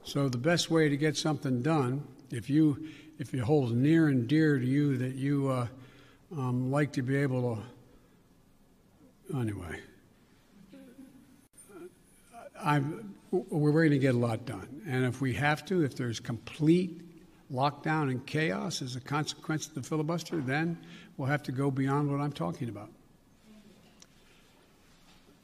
[0.03, 4.27] So the best way to get something done, if you if it holds near and
[4.27, 5.67] dear to you that you uh,
[6.37, 7.63] um, like to be able
[9.31, 9.79] to, anyway,
[12.61, 14.81] I'm, we're going to get a lot done.
[14.87, 17.01] And if we have to, if there's complete
[17.51, 20.77] lockdown and chaos as a consequence of the filibuster, then
[21.17, 22.89] we'll have to go beyond what I'm talking about.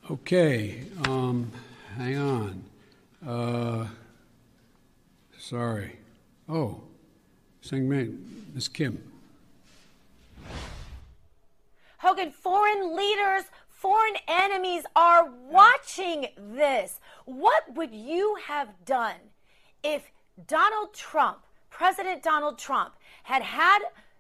[0.10, 1.52] Okay, um,
[1.96, 2.64] hang on.
[3.26, 3.88] Uh,
[5.38, 5.96] sorry.
[6.50, 6.82] Oh,
[7.64, 9.02] Seung Min, Miss Kim.
[12.00, 13.44] Hogan, foreign leaders
[13.82, 17.00] Foreign enemies are watching this.
[17.26, 19.16] What would you have done
[19.82, 20.12] if
[20.46, 21.40] Donald Trump,
[21.72, 23.80] President Donald Trump, had had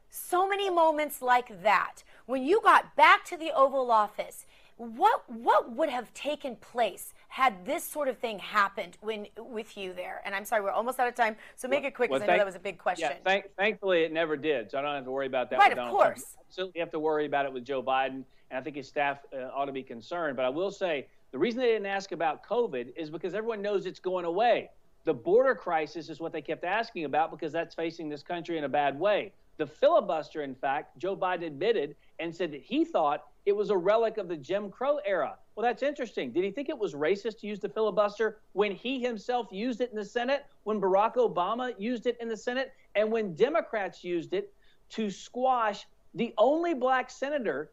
[0.10, 1.98] so many moments like that?
[2.26, 4.48] When you got back to the Oval Office,
[4.78, 9.94] what what would have taken place had this sort of thing happened when with you
[9.94, 10.24] there?
[10.26, 12.34] And I'm sorry, we're almost out of time, so make it quick because well, I
[12.34, 13.10] know that was a big question.
[13.12, 15.60] Yeah, thank, thankfully, it never did, so I don't have to worry about that.
[15.60, 16.08] Right, of Donald course.
[16.08, 16.48] Trump.
[16.50, 19.46] Absolutely, have to worry about it with Joe Biden and I think his staff uh,
[19.56, 20.36] ought to be concerned.
[20.36, 23.86] But I will say the reason they didn't ask about COVID is because everyone knows
[23.86, 24.70] it's going away.
[25.06, 28.66] The border crisis is what they kept asking about because that's facing this country in
[28.66, 29.32] a bad way.
[29.58, 33.78] The filibuster, in fact, Joe Biden admitted and said that he thought it was a
[33.78, 35.36] relic of the Jim Crow era.
[35.56, 36.32] Well, that's interesting.
[36.32, 39.90] Did he think it was racist to use the filibuster when he himself used it
[39.90, 44.34] in the Senate, when Barack Obama used it in the Senate, and when Democrats used
[44.34, 44.54] it
[44.90, 47.72] to squash the only black senator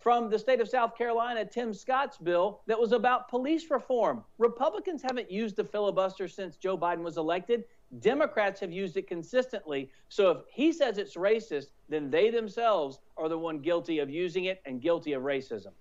[0.00, 4.24] from the state of South Carolina, Tim Scott's bill that was about police reform.
[4.38, 7.64] Republicans haven't used the filibuster since Joe Biden was elected.
[8.00, 9.90] Democrats have used it consistently.
[10.08, 14.46] So if he says it's racist, then they themselves are the one guilty of using
[14.46, 15.72] it and guilty of racism.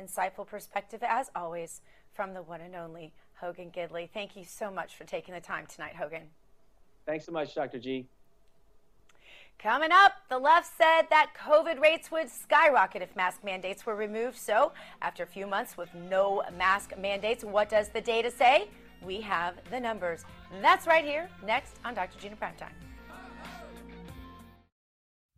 [0.00, 4.08] Insightful perspective, as always, from the one and only Hogan Gidley.
[4.12, 6.22] Thank you so much for taking the time tonight, Hogan.
[7.04, 7.78] Thanks so much, Dr.
[7.78, 8.06] G.
[9.58, 14.36] Coming up, the left said that COVID rates would skyrocket if mask mandates were removed.
[14.36, 18.68] So, after a few months with no mask mandates, what does the data say?
[19.02, 20.24] We have the numbers.
[20.60, 22.18] That's right here, next on Dr.
[22.18, 22.72] Gina Primetime.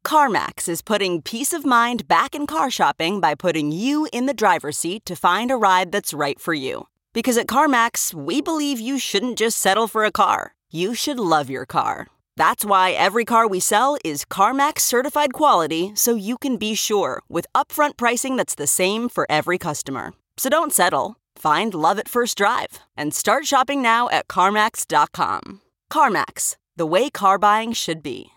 [0.05, 4.35] CarMax is putting peace of mind back in car shopping by putting you in the
[4.35, 6.87] driver's seat to find a ride that's right for you.
[7.13, 11.51] Because at CarMax, we believe you shouldn't just settle for a car, you should love
[11.51, 12.07] your car.
[12.39, 17.23] That's why every car we sell is CarMax certified quality so you can be sure
[17.31, 20.13] with upfront pricing that's the same for every customer.
[20.37, 21.17] So don't settle.
[21.35, 25.63] Find love at first drive and start shopping now at CarMax.com.
[25.91, 28.33] CarMax, the way car buying should be.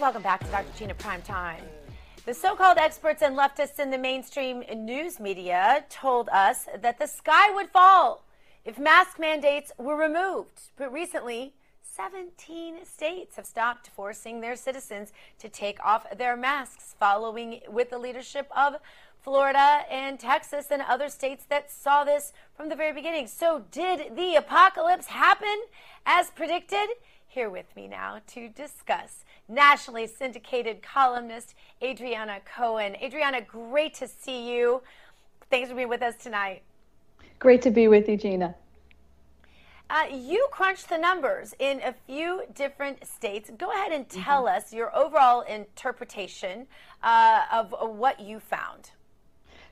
[0.00, 0.78] Welcome back to Dr.
[0.78, 1.64] Gina Prime Time.
[2.26, 7.08] The so called experts and leftists in the mainstream news media told us that the
[7.08, 8.24] sky would fall
[8.64, 10.70] if mask mandates were removed.
[10.76, 11.54] But recently,
[11.94, 17.98] 17 states have stopped forcing their citizens to take off their masks, following with the
[17.98, 18.76] leadership of
[19.20, 23.26] Florida and Texas and other states that saw this from the very beginning.
[23.26, 25.64] So, did the apocalypse happen
[26.06, 26.88] as predicted?
[27.28, 32.96] Here with me now to discuss nationally syndicated columnist Adriana Cohen.
[33.02, 34.80] Adriana, great to see you.
[35.50, 36.62] Thanks for being with us tonight.
[37.38, 38.54] Great to be with you, Gina.
[39.92, 43.50] Uh, you crunched the numbers in a few different states.
[43.58, 44.56] Go ahead and tell mm-hmm.
[44.56, 46.66] us your overall interpretation
[47.02, 48.92] uh, of, what you found.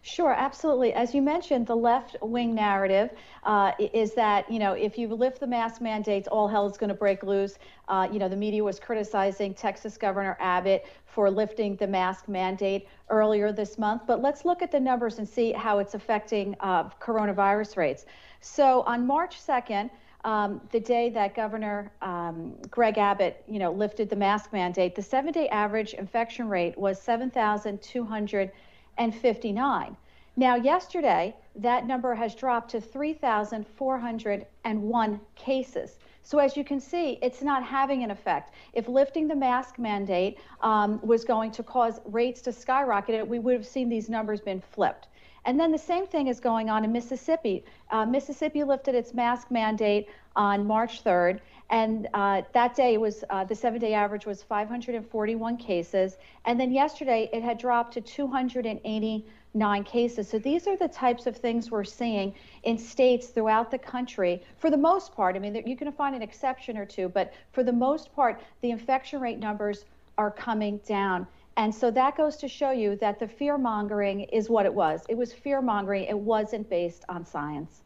[0.03, 0.93] Sure, absolutely.
[0.93, 3.11] As you mentioned, the left wing narrative
[3.45, 6.89] uh, is that, you know, if you lift the mask mandates, all hell is going
[6.89, 7.59] to break loose.
[7.89, 12.89] Uh, you know, the media was criticizing Texas Governor Abbott for lifting the mask mandate
[13.09, 14.03] earlier this month.
[14.07, 18.05] But let's look at the numbers and see how it's affecting uh, coronavirus rates.
[18.43, 19.89] So on March 2nd,
[20.25, 25.03] um, the day that Governor um, Greg Abbott, you know, lifted the mask mandate, the
[25.03, 29.97] seven-day average infection rate was 7,259.
[30.37, 35.99] Now, yesterday, that number has dropped to 3,401 cases.
[36.23, 38.55] So, as you can see, it's not having an effect.
[38.73, 43.55] If lifting the mask mandate um, was going to cause rates to skyrocket, we would
[43.55, 45.09] have seen these numbers been flipped.
[45.45, 47.65] And then the same thing is going on in Mississippi.
[47.91, 53.45] Uh, Mississippi lifted its mask mandate on March 3rd, and uh, that day was uh,
[53.45, 60.29] the seven-day average was 541 cases, and then yesterday it had dropped to 289 cases.
[60.29, 62.35] So these are the types of things we're seeing
[62.65, 64.43] in states throughout the country.
[64.59, 67.63] For the most part, I mean, you can find an exception or two, but for
[67.63, 69.85] the most part, the infection rate numbers
[70.19, 71.27] are coming down.
[71.57, 75.05] And so that goes to show you that the fear mongering is what it was.
[75.09, 77.83] It was fear mongering, it wasn't based on science.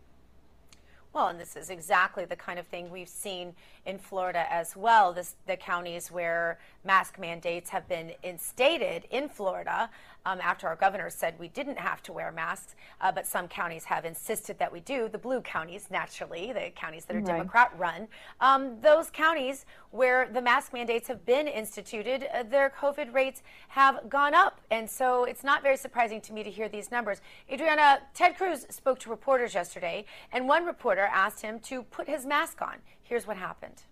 [1.14, 3.54] Well, and this is exactly the kind of thing we've seen
[3.86, 5.12] in Florida as well.
[5.12, 9.90] This, the counties where mask mandates have been instated in Florida
[10.26, 13.84] um, after our governor said we didn't have to wear masks, uh, but some counties
[13.84, 15.08] have insisted that we do.
[15.08, 17.26] The blue counties, naturally, the counties that are right.
[17.26, 18.08] Democrat run,
[18.40, 24.08] um, those counties where the mask mandates have been instituted, uh, their COVID rates have
[24.08, 24.60] gone up.
[24.70, 27.20] And so it's not very surprising to me to hear these numbers.
[27.50, 32.26] Adriana, Ted Cruz spoke to reporters yesterday, and one reporter asked him to put his
[32.26, 32.76] mask on.
[33.02, 33.82] Here's what happened.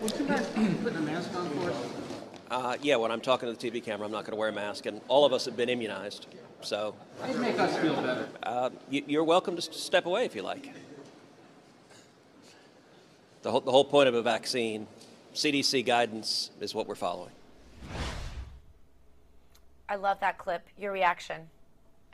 [0.00, 0.46] Would you guys
[0.82, 2.05] put a mask on for us?
[2.50, 4.52] Uh, yeah, when I'm talking to the TV camera, I'm not going to wear a
[4.52, 6.26] mask, and all of us have been immunized.
[6.60, 6.94] So,
[7.28, 8.28] it make us feel better.
[8.42, 10.72] Uh, you, are welcome to step away if you like.
[13.42, 14.86] The whole, the whole point of a vaccine,
[15.34, 17.32] CDC guidance, is what we're following.
[19.88, 20.66] I love that clip.
[20.78, 21.42] Your reaction?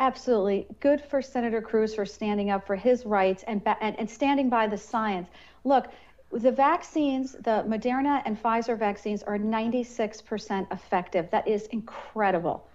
[0.00, 0.66] Absolutely.
[0.80, 4.66] Good for Senator Cruz for standing up for his rights and, and, and standing by
[4.66, 5.28] the science.
[5.64, 5.88] Look,
[6.32, 11.30] the vaccines, the Moderna and Pfizer vaccines are 96% effective.
[11.30, 12.66] That is incredible.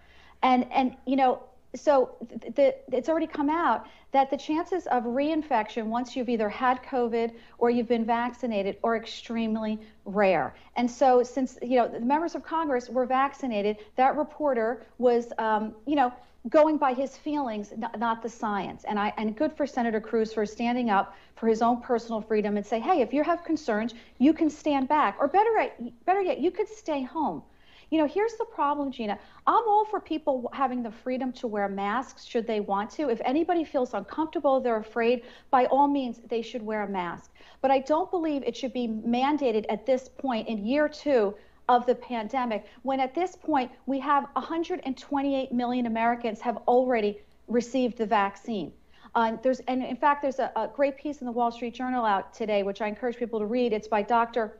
[0.43, 1.41] And, and you know,
[1.75, 2.15] so
[2.55, 7.33] the, it's already come out that the chances of reinfection once you've either had COVID
[7.57, 10.55] or you've been vaccinated are extremely rare.
[10.75, 15.75] And so, since you know the members of Congress were vaccinated, that reporter was, um,
[15.85, 16.13] you know,
[16.49, 18.83] going by his feelings, not the science.
[18.85, 22.57] And I and good for Senator Cruz for standing up for his own personal freedom
[22.57, 25.71] and say, hey, if you have concerns, you can stand back, or better
[26.05, 27.43] better yet, you could stay home.
[27.89, 29.17] You know, here's the problem, Gina.
[29.45, 33.09] I'm all for people having the freedom to wear masks should they want to.
[33.09, 37.31] If anybody feels uncomfortable, they're afraid, by all means, they should wear a mask.
[37.61, 41.33] But I don't believe it should be mandated at this point in year two
[41.69, 47.97] of the pandemic, when at this point we have 128 million Americans have already received
[47.97, 48.71] the vaccine.
[49.15, 52.05] Uh, there's, and in fact, there's a, a, great piece in the Wall Street Journal
[52.05, 53.73] out today, which I encourage people to read.
[53.73, 54.59] It's by Dr.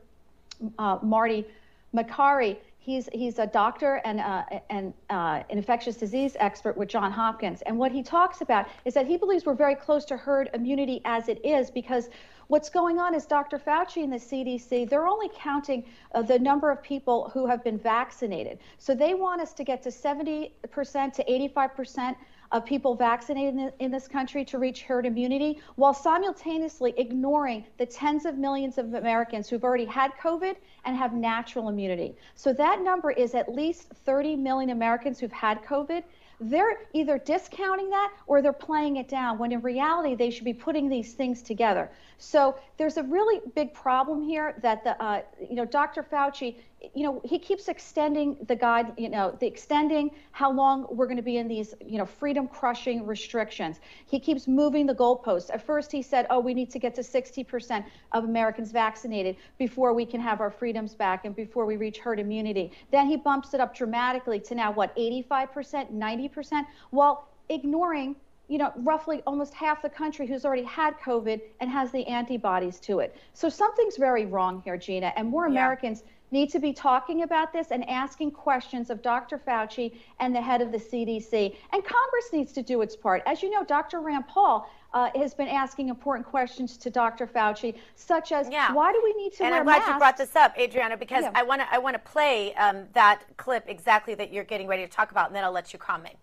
[0.78, 1.46] Uh, Marty
[1.94, 2.56] Makary.
[2.78, 7.62] He's, he's a doctor and, uh, and uh, an infectious disease expert with John Hopkins.
[7.66, 11.02] And what he talks about is that he believes we're very close to herd immunity
[11.04, 12.08] as it is because
[12.48, 13.58] What's going on is Dr.
[13.58, 15.84] Fauci and the CDC, they're only counting
[16.14, 18.58] uh, the number of people who have been vaccinated.
[18.78, 22.16] So they want us to get to 70% to 85%
[22.50, 27.84] of people vaccinated in, in, this country to reach herd immunity, while simultaneously ignoring the
[27.84, 32.16] tens of millions of Americans who've already had COVID and have natural immunity.
[32.34, 36.02] So that number is at least 30 million Americans who've had COVID
[36.40, 40.52] they're either discounting that or they're playing it down when in reality they should be
[40.52, 41.90] putting these things together.
[42.18, 46.02] So there's a really big problem here that the uh, you know Dr.
[46.02, 46.56] Fauci
[46.94, 51.16] you know he keeps extending the guide you know the extending how long we're going
[51.16, 55.64] to be in these you know freedom crushing restrictions he keeps moving the goalposts at
[55.64, 60.06] first he said oh we need to get to 60% of americans vaccinated before we
[60.06, 63.60] can have our freedoms back and before we reach herd immunity then he bumps it
[63.60, 68.14] up dramatically to now what 85% 90% while ignoring
[68.48, 72.80] you know, roughly almost half the country who's already had COVID and has the antibodies
[72.80, 73.14] to it.
[73.34, 75.52] So something's very wrong here, Gina, and more yeah.
[75.52, 79.38] Americans need to be talking about this and asking questions of Dr.
[79.38, 81.56] Fauci and the head of the CDC.
[81.72, 83.22] And Congress needs to do its part.
[83.26, 84.00] As you know, Dr.
[84.00, 87.26] Rand Paul uh, has been asking important questions to Dr.
[87.26, 88.72] Fauci, such as yeah.
[88.72, 89.92] why do we need to and wear I'm glad masks?
[89.92, 91.32] you brought this up, Adriana, because yeah.
[91.34, 94.84] I want to I want to play um, that clip exactly that you're getting ready
[94.84, 96.16] to talk about, and then I'll let you comment.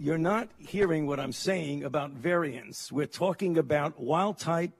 [0.00, 2.92] You're not hearing what I'm saying about variants.
[2.92, 4.70] We're talking about wild type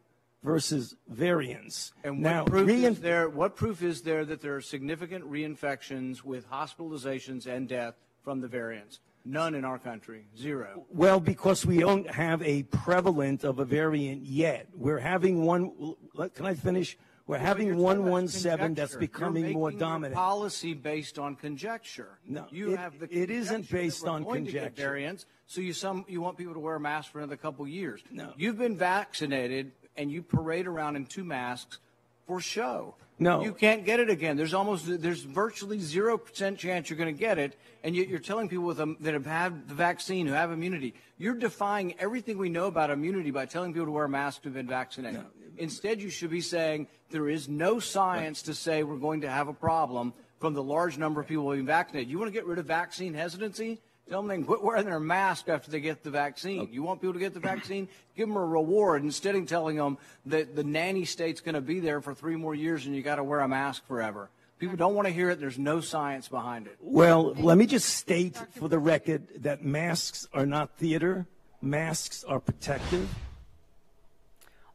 [0.43, 1.93] versus variants.
[2.05, 3.29] And now, what proof is there?
[3.29, 8.49] What proof is there that there are significant reinfections with hospitalizations and death from the
[8.49, 9.01] variants?
[9.25, 10.27] None in our country.
[10.37, 10.87] Zero.
[10.91, 14.69] Well, because we don't have a prevalent of a variant yet.
[14.75, 15.95] We're having one.
[16.35, 16.97] Can I finish?
[17.27, 20.15] We're having 117 that's becoming more dominant.
[20.15, 22.19] policy based on conjecture.
[22.27, 24.83] No, you it, have the it isn't based on conjecture.
[24.83, 28.03] variants, so you some you want people to wear a mask for another couple years.
[28.11, 31.79] No, you've been vaccinated and you parade around in two masks
[32.27, 32.95] for show.
[33.19, 33.43] No.
[33.43, 34.37] You can't get it again.
[34.37, 37.59] There's almost, there's virtually 0% chance you're going to get it.
[37.83, 40.95] And yet you're telling people with a, that have had the vaccine, who have immunity,
[41.19, 44.55] you're defying everything we know about immunity by telling people to wear a mask who've
[44.55, 45.21] been vaccinated.
[45.21, 45.27] No.
[45.57, 49.49] Instead, you should be saying there is no science to say we're going to have
[49.49, 52.09] a problem from the large number of people being vaccinated.
[52.09, 53.81] You want to get rid of vaccine hesitancy?
[54.09, 56.61] Tell them they can quit wearing their mask after they get the vaccine.
[56.61, 56.73] Okay.
[56.73, 57.89] You want people to get the vaccine?
[58.17, 61.79] Give them a reward instead of telling them that the nanny state's going to be
[61.79, 64.31] there for three more years and you got to wear a mask forever.
[64.59, 65.39] People don't want to hear it.
[65.39, 66.77] There's no science behind it.
[66.81, 71.27] Well, let me just state for the record that masks are not theater.
[71.63, 73.09] Masks are protective.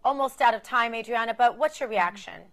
[0.05, 2.43] Almost out of time, Adriana, but what's your reaction?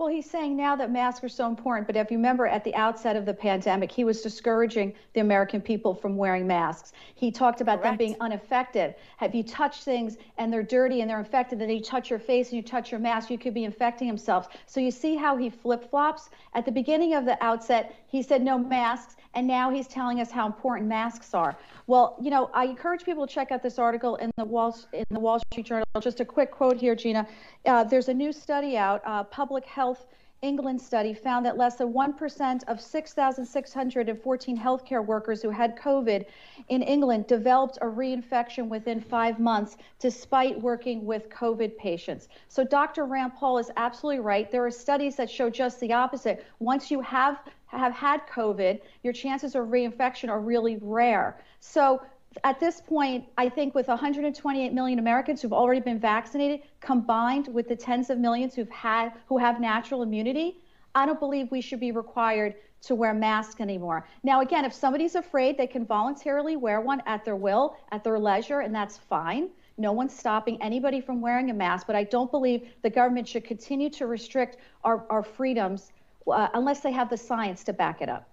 [0.00, 2.74] Well, he's saying now that masks are so important, but if you remember at the
[2.74, 6.94] outset of the pandemic, he was discouraging the American people from wearing masks.
[7.14, 7.98] He talked about Correct.
[7.98, 8.94] them being unaffected.
[9.18, 12.48] Have you touched things and they're dirty and they're infected, then you touch your face
[12.48, 14.48] and you touch your mask, you could be infecting himself.
[14.64, 16.30] So you see how he flip flops?
[16.54, 20.30] At the beginning of the outset, he said no masks, and now he's telling us
[20.30, 21.56] how important masks are.
[21.86, 25.04] Well, you know, I encourage people to check out this article in the Wall in
[25.10, 25.84] the Wall Street Journal.
[26.00, 27.26] Just a quick quote here, Gina.
[27.66, 30.06] Uh, there's a new study out, uh, Public Health
[30.42, 36.24] England study found that less than 1% of 6,614 healthcare workers who had COVID
[36.68, 42.28] in England developed a reinfection within five months, despite working with COVID patients.
[42.48, 43.04] So Dr.
[43.04, 44.50] Rand Paul is absolutely right.
[44.50, 46.46] There are studies that show just the opposite.
[46.58, 47.40] Once you have
[47.78, 51.40] have had COVID, your chances of reinfection are really rare.
[51.60, 52.02] So
[52.44, 57.68] at this point, I think with 128 million Americans who've already been vaccinated, combined with
[57.68, 60.58] the tens of millions who've had who have natural immunity,
[60.94, 64.06] I don't believe we should be required to wear masks anymore.
[64.22, 68.18] Now, again, if somebody's afraid, they can voluntarily wear one at their will, at their
[68.18, 69.50] leisure, and that's fine.
[69.76, 73.44] No one's stopping anybody from wearing a mask, but I don't believe the government should
[73.44, 75.92] continue to restrict our, our freedoms
[76.32, 78.30] uh, unless they have the science to back it up.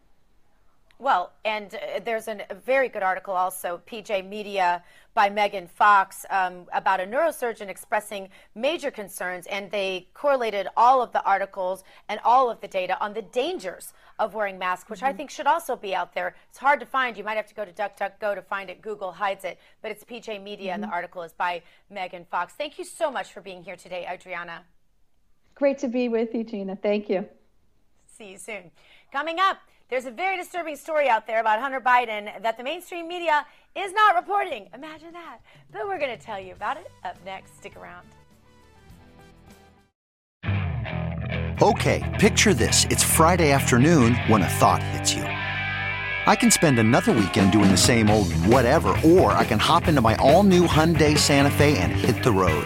[0.99, 4.83] Well, and uh, there's an, a very good article also, PJ Media
[5.13, 11.11] by Megan Fox, um, about a neurosurgeon expressing major concerns, and they correlated all of
[11.11, 15.09] the articles and all of the data on the dangers of wearing masks, which mm-hmm.
[15.09, 16.35] I think should also be out there.
[16.49, 17.15] It's hard to find.
[17.15, 18.81] You might have to go to DuckDuckGo to find it.
[18.81, 20.73] Google hides it, but it's PJ Media, mm-hmm.
[20.73, 20.95] and the mm-hmm.
[20.95, 22.53] article is by Megan Fox.
[22.53, 24.63] Thank you so much for being here today, Adriana.
[25.53, 26.75] Great to be with you, Gina.
[26.75, 27.27] Thank you.
[28.17, 28.71] See you soon.
[29.11, 29.59] Coming up.
[29.89, 33.45] There's a very disturbing story out there about Hunter Biden that the mainstream media
[33.75, 34.67] is not reporting.
[34.73, 35.37] Imagine that.
[35.71, 37.55] But we're going to tell you about it up next.
[37.57, 38.07] Stick around.
[41.61, 42.85] Okay, picture this.
[42.85, 45.21] It's Friday afternoon when a thought hits you.
[45.23, 50.01] I can spend another weekend doing the same old whatever, or I can hop into
[50.01, 52.65] my all new Hyundai Santa Fe and hit the road.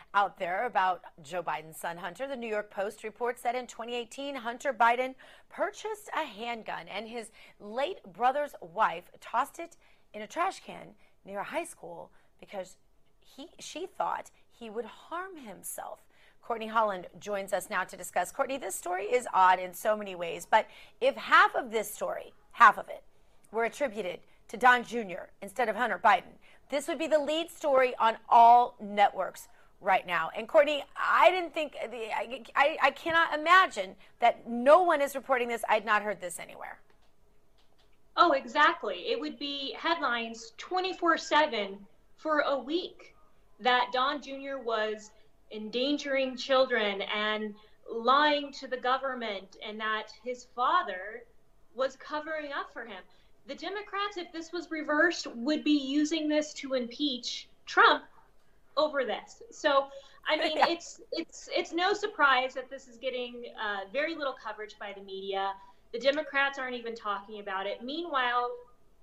[0.13, 2.27] out there about Joe Biden's son Hunter.
[2.27, 5.15] The New York Post reports that in 2018, Hunter Biden
[5.49, 9.77] purchased a handgun and his late brother's wife tossed it
[10.13, 10.95] in a trash can
[11.25, 12.75] near a high school because
[13.19, 15.99] he, she thought he would harm himself.
[16.41, 18.31] Courtney Holland joins us now to discuss.
[18.31, 20.67] Courtney, this story is odd in so many ways, but
[20.99, 23.03] if half of this story, half of it,
[23.51, 25.29] were attributed to Don Jr.
[25.41, 26.33] instead of Hunter Biden,
[26.69, 29.47] this would be the lead story on all networks
[29.81, 30.29] right now.
[30.35, 35.47] And Courtney, I didn't think, I, I, I cannot imagine that no one is reporting
[35.47, 35.63] this.
[35.67, 36.79] I'd not heard this anywhere.
[38.15, 39.07] Oh, exactly.
[39.07, 41.77] It would be headlines 24 7
[42.17, 43.15] for a week
[43.59, 44.57] that Don Jr.
[44.63, 45.11] was
[45.51, 47.55] endangering children and
[47.91, 51.23] lying to the government and that his father
[51.75, 53.01] was covering up for him.
[53.47, 58.03] The Democrats, if this was reversed, would be using this to impeach Trump
[58.77, 59.41] over this.
[59.51, 59.87] So,
[60.27, 60.65] I mean, yeah.
[60.69, 65.03] it's it's it's no surprise that this is getting uh, very little coverage by the
[65.03, 65.53] media.
[65.93, 67.83] The Democrats aren't even talking about it.
[67.83, 68.49] Meanwhile,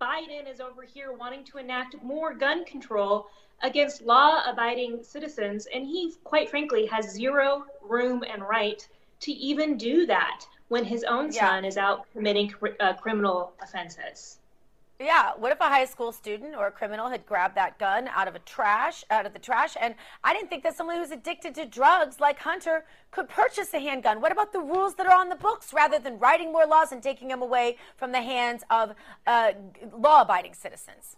[0.00, 3.28] Biden is over here wanting to enact more gun control
[3.62, 5.66] against law abiding citizens.
[5.72, 8.86] And he, quite frankly, has zero room and right
[9.20, 11.48] to even do that when his own yeah.
[11.48, 14.38] son is out committing uh, criminal offenses.
[15.00, 18.26] Yeah, what if a high school student or a criminal had grabbed that gun out
[18.26, 19.94] of a trash, out of the trash, and
[20.24, 24.20] I didn't think that someone who's addicted to drugs like Hunter could purchase a handgun.
[24.20, 27.00] What about the rules that are on the books rather than writing more laws and
[27.00, 28.94] taking them away from the hands of
[29.24, 29.52] uh,
[29.96, 31.14] law-abiding citizens?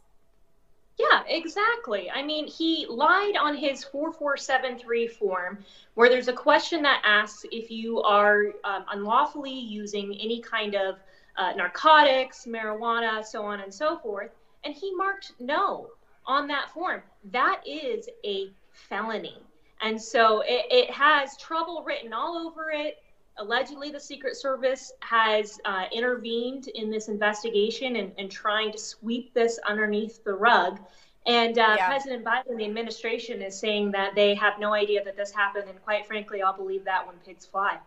[0.98, 2.10] Yeah, exactly.
[2.10, 5.64] I mean, he lied on his 4473 form
[5.94, 10.96] where there's a question that asks if you are um, unlawfully using any kind of
[11.36, 14.30] uh, narcotics, marijuana, so on and so forth.
[14.64, 15.88] And he marked no
[16.26, 17.02] on that form.
[17.30, 19.38] That is a felony.
[19.82, 23.02] And so it, it has trouble written all over it.
[23.38, 29.32] Allegedly, the Secret Service has uh, intervened in this investigation and, and, trying to sweep
[29.32, 30.78] this underneath the rug.
[31.26, 31.88] And uh, yeah.
[31.88, 35.70] President Biden, the administration, is saying that they have no idea that this happened.
[35.70, 37.78] And quite frankly, I'll believe that when pigs fly.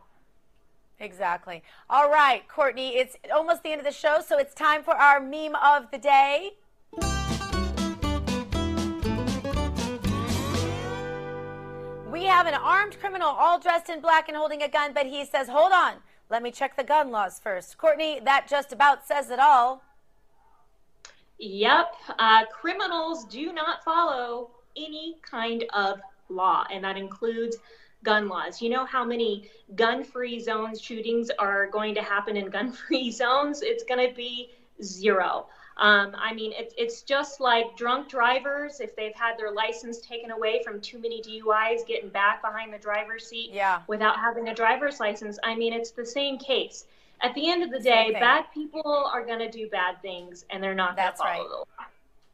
[1.04, 1.62] Exactly.
[1.90, 5.20] All right, Courtney, it's almost the end of the show, so it's time for our
[5.20, 6.52] meme of the day.
[12.10, 15.26] We have an armed criminal all dressed in black and holding a gun, but he
[15.26, 15.96] says, hold on,
[16.30, 17.78] let me check the gun laws first.
[17.78, 19.84] Courtney, that just about says it all.
[21.38, 21.96] Yep.
[22.18, 26.00] Uh, criminals do not follow any kind of
[26.30, 27.58] law, and that includes
[28.04, 28.62] gun laws.
[28.62, 33.12] You know how many gun free zones shootings are going to happen in gun free
[33.24, 33.62] zones?
[33.62, 34.52] It's going to be
[34.82, 35.48] zero.
[35.78, 40.30] Um, I mean, it, it's just like drunk drivers, if they've had their license taken
[40.30, 43.82] away from too many DUIs, getting back behind the driver's seat yeah.
[43.88, 45.40] without having a driver's license.
[45.44, 46.86] I mean, it's the same case.
[47.22, 50.62] At the end of the day, bad people are going to do bad things and
[50.62, 51.50] they're not going to follow right.
[51.50, 51.66] the law.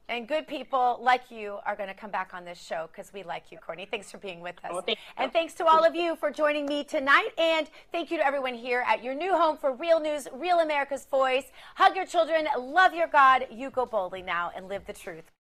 [0.09, 3.21] And good people like you are going to come back on this show because we
[3.21, 3.87] like you, Courtney.
[3.89, 4.71] Thanks for being with us.
[4.73, 7.29] Oh, thank and thanks to all of you for joining me tonight.
[7.37, 11.05] And thank you to everyone here at your new home for Real News, Real America's
[11.05, 11.51] Voice.
[11.75, 13.45] Hug your children, love your God.
[13.51, 15.29] You go boldly now and live the truth.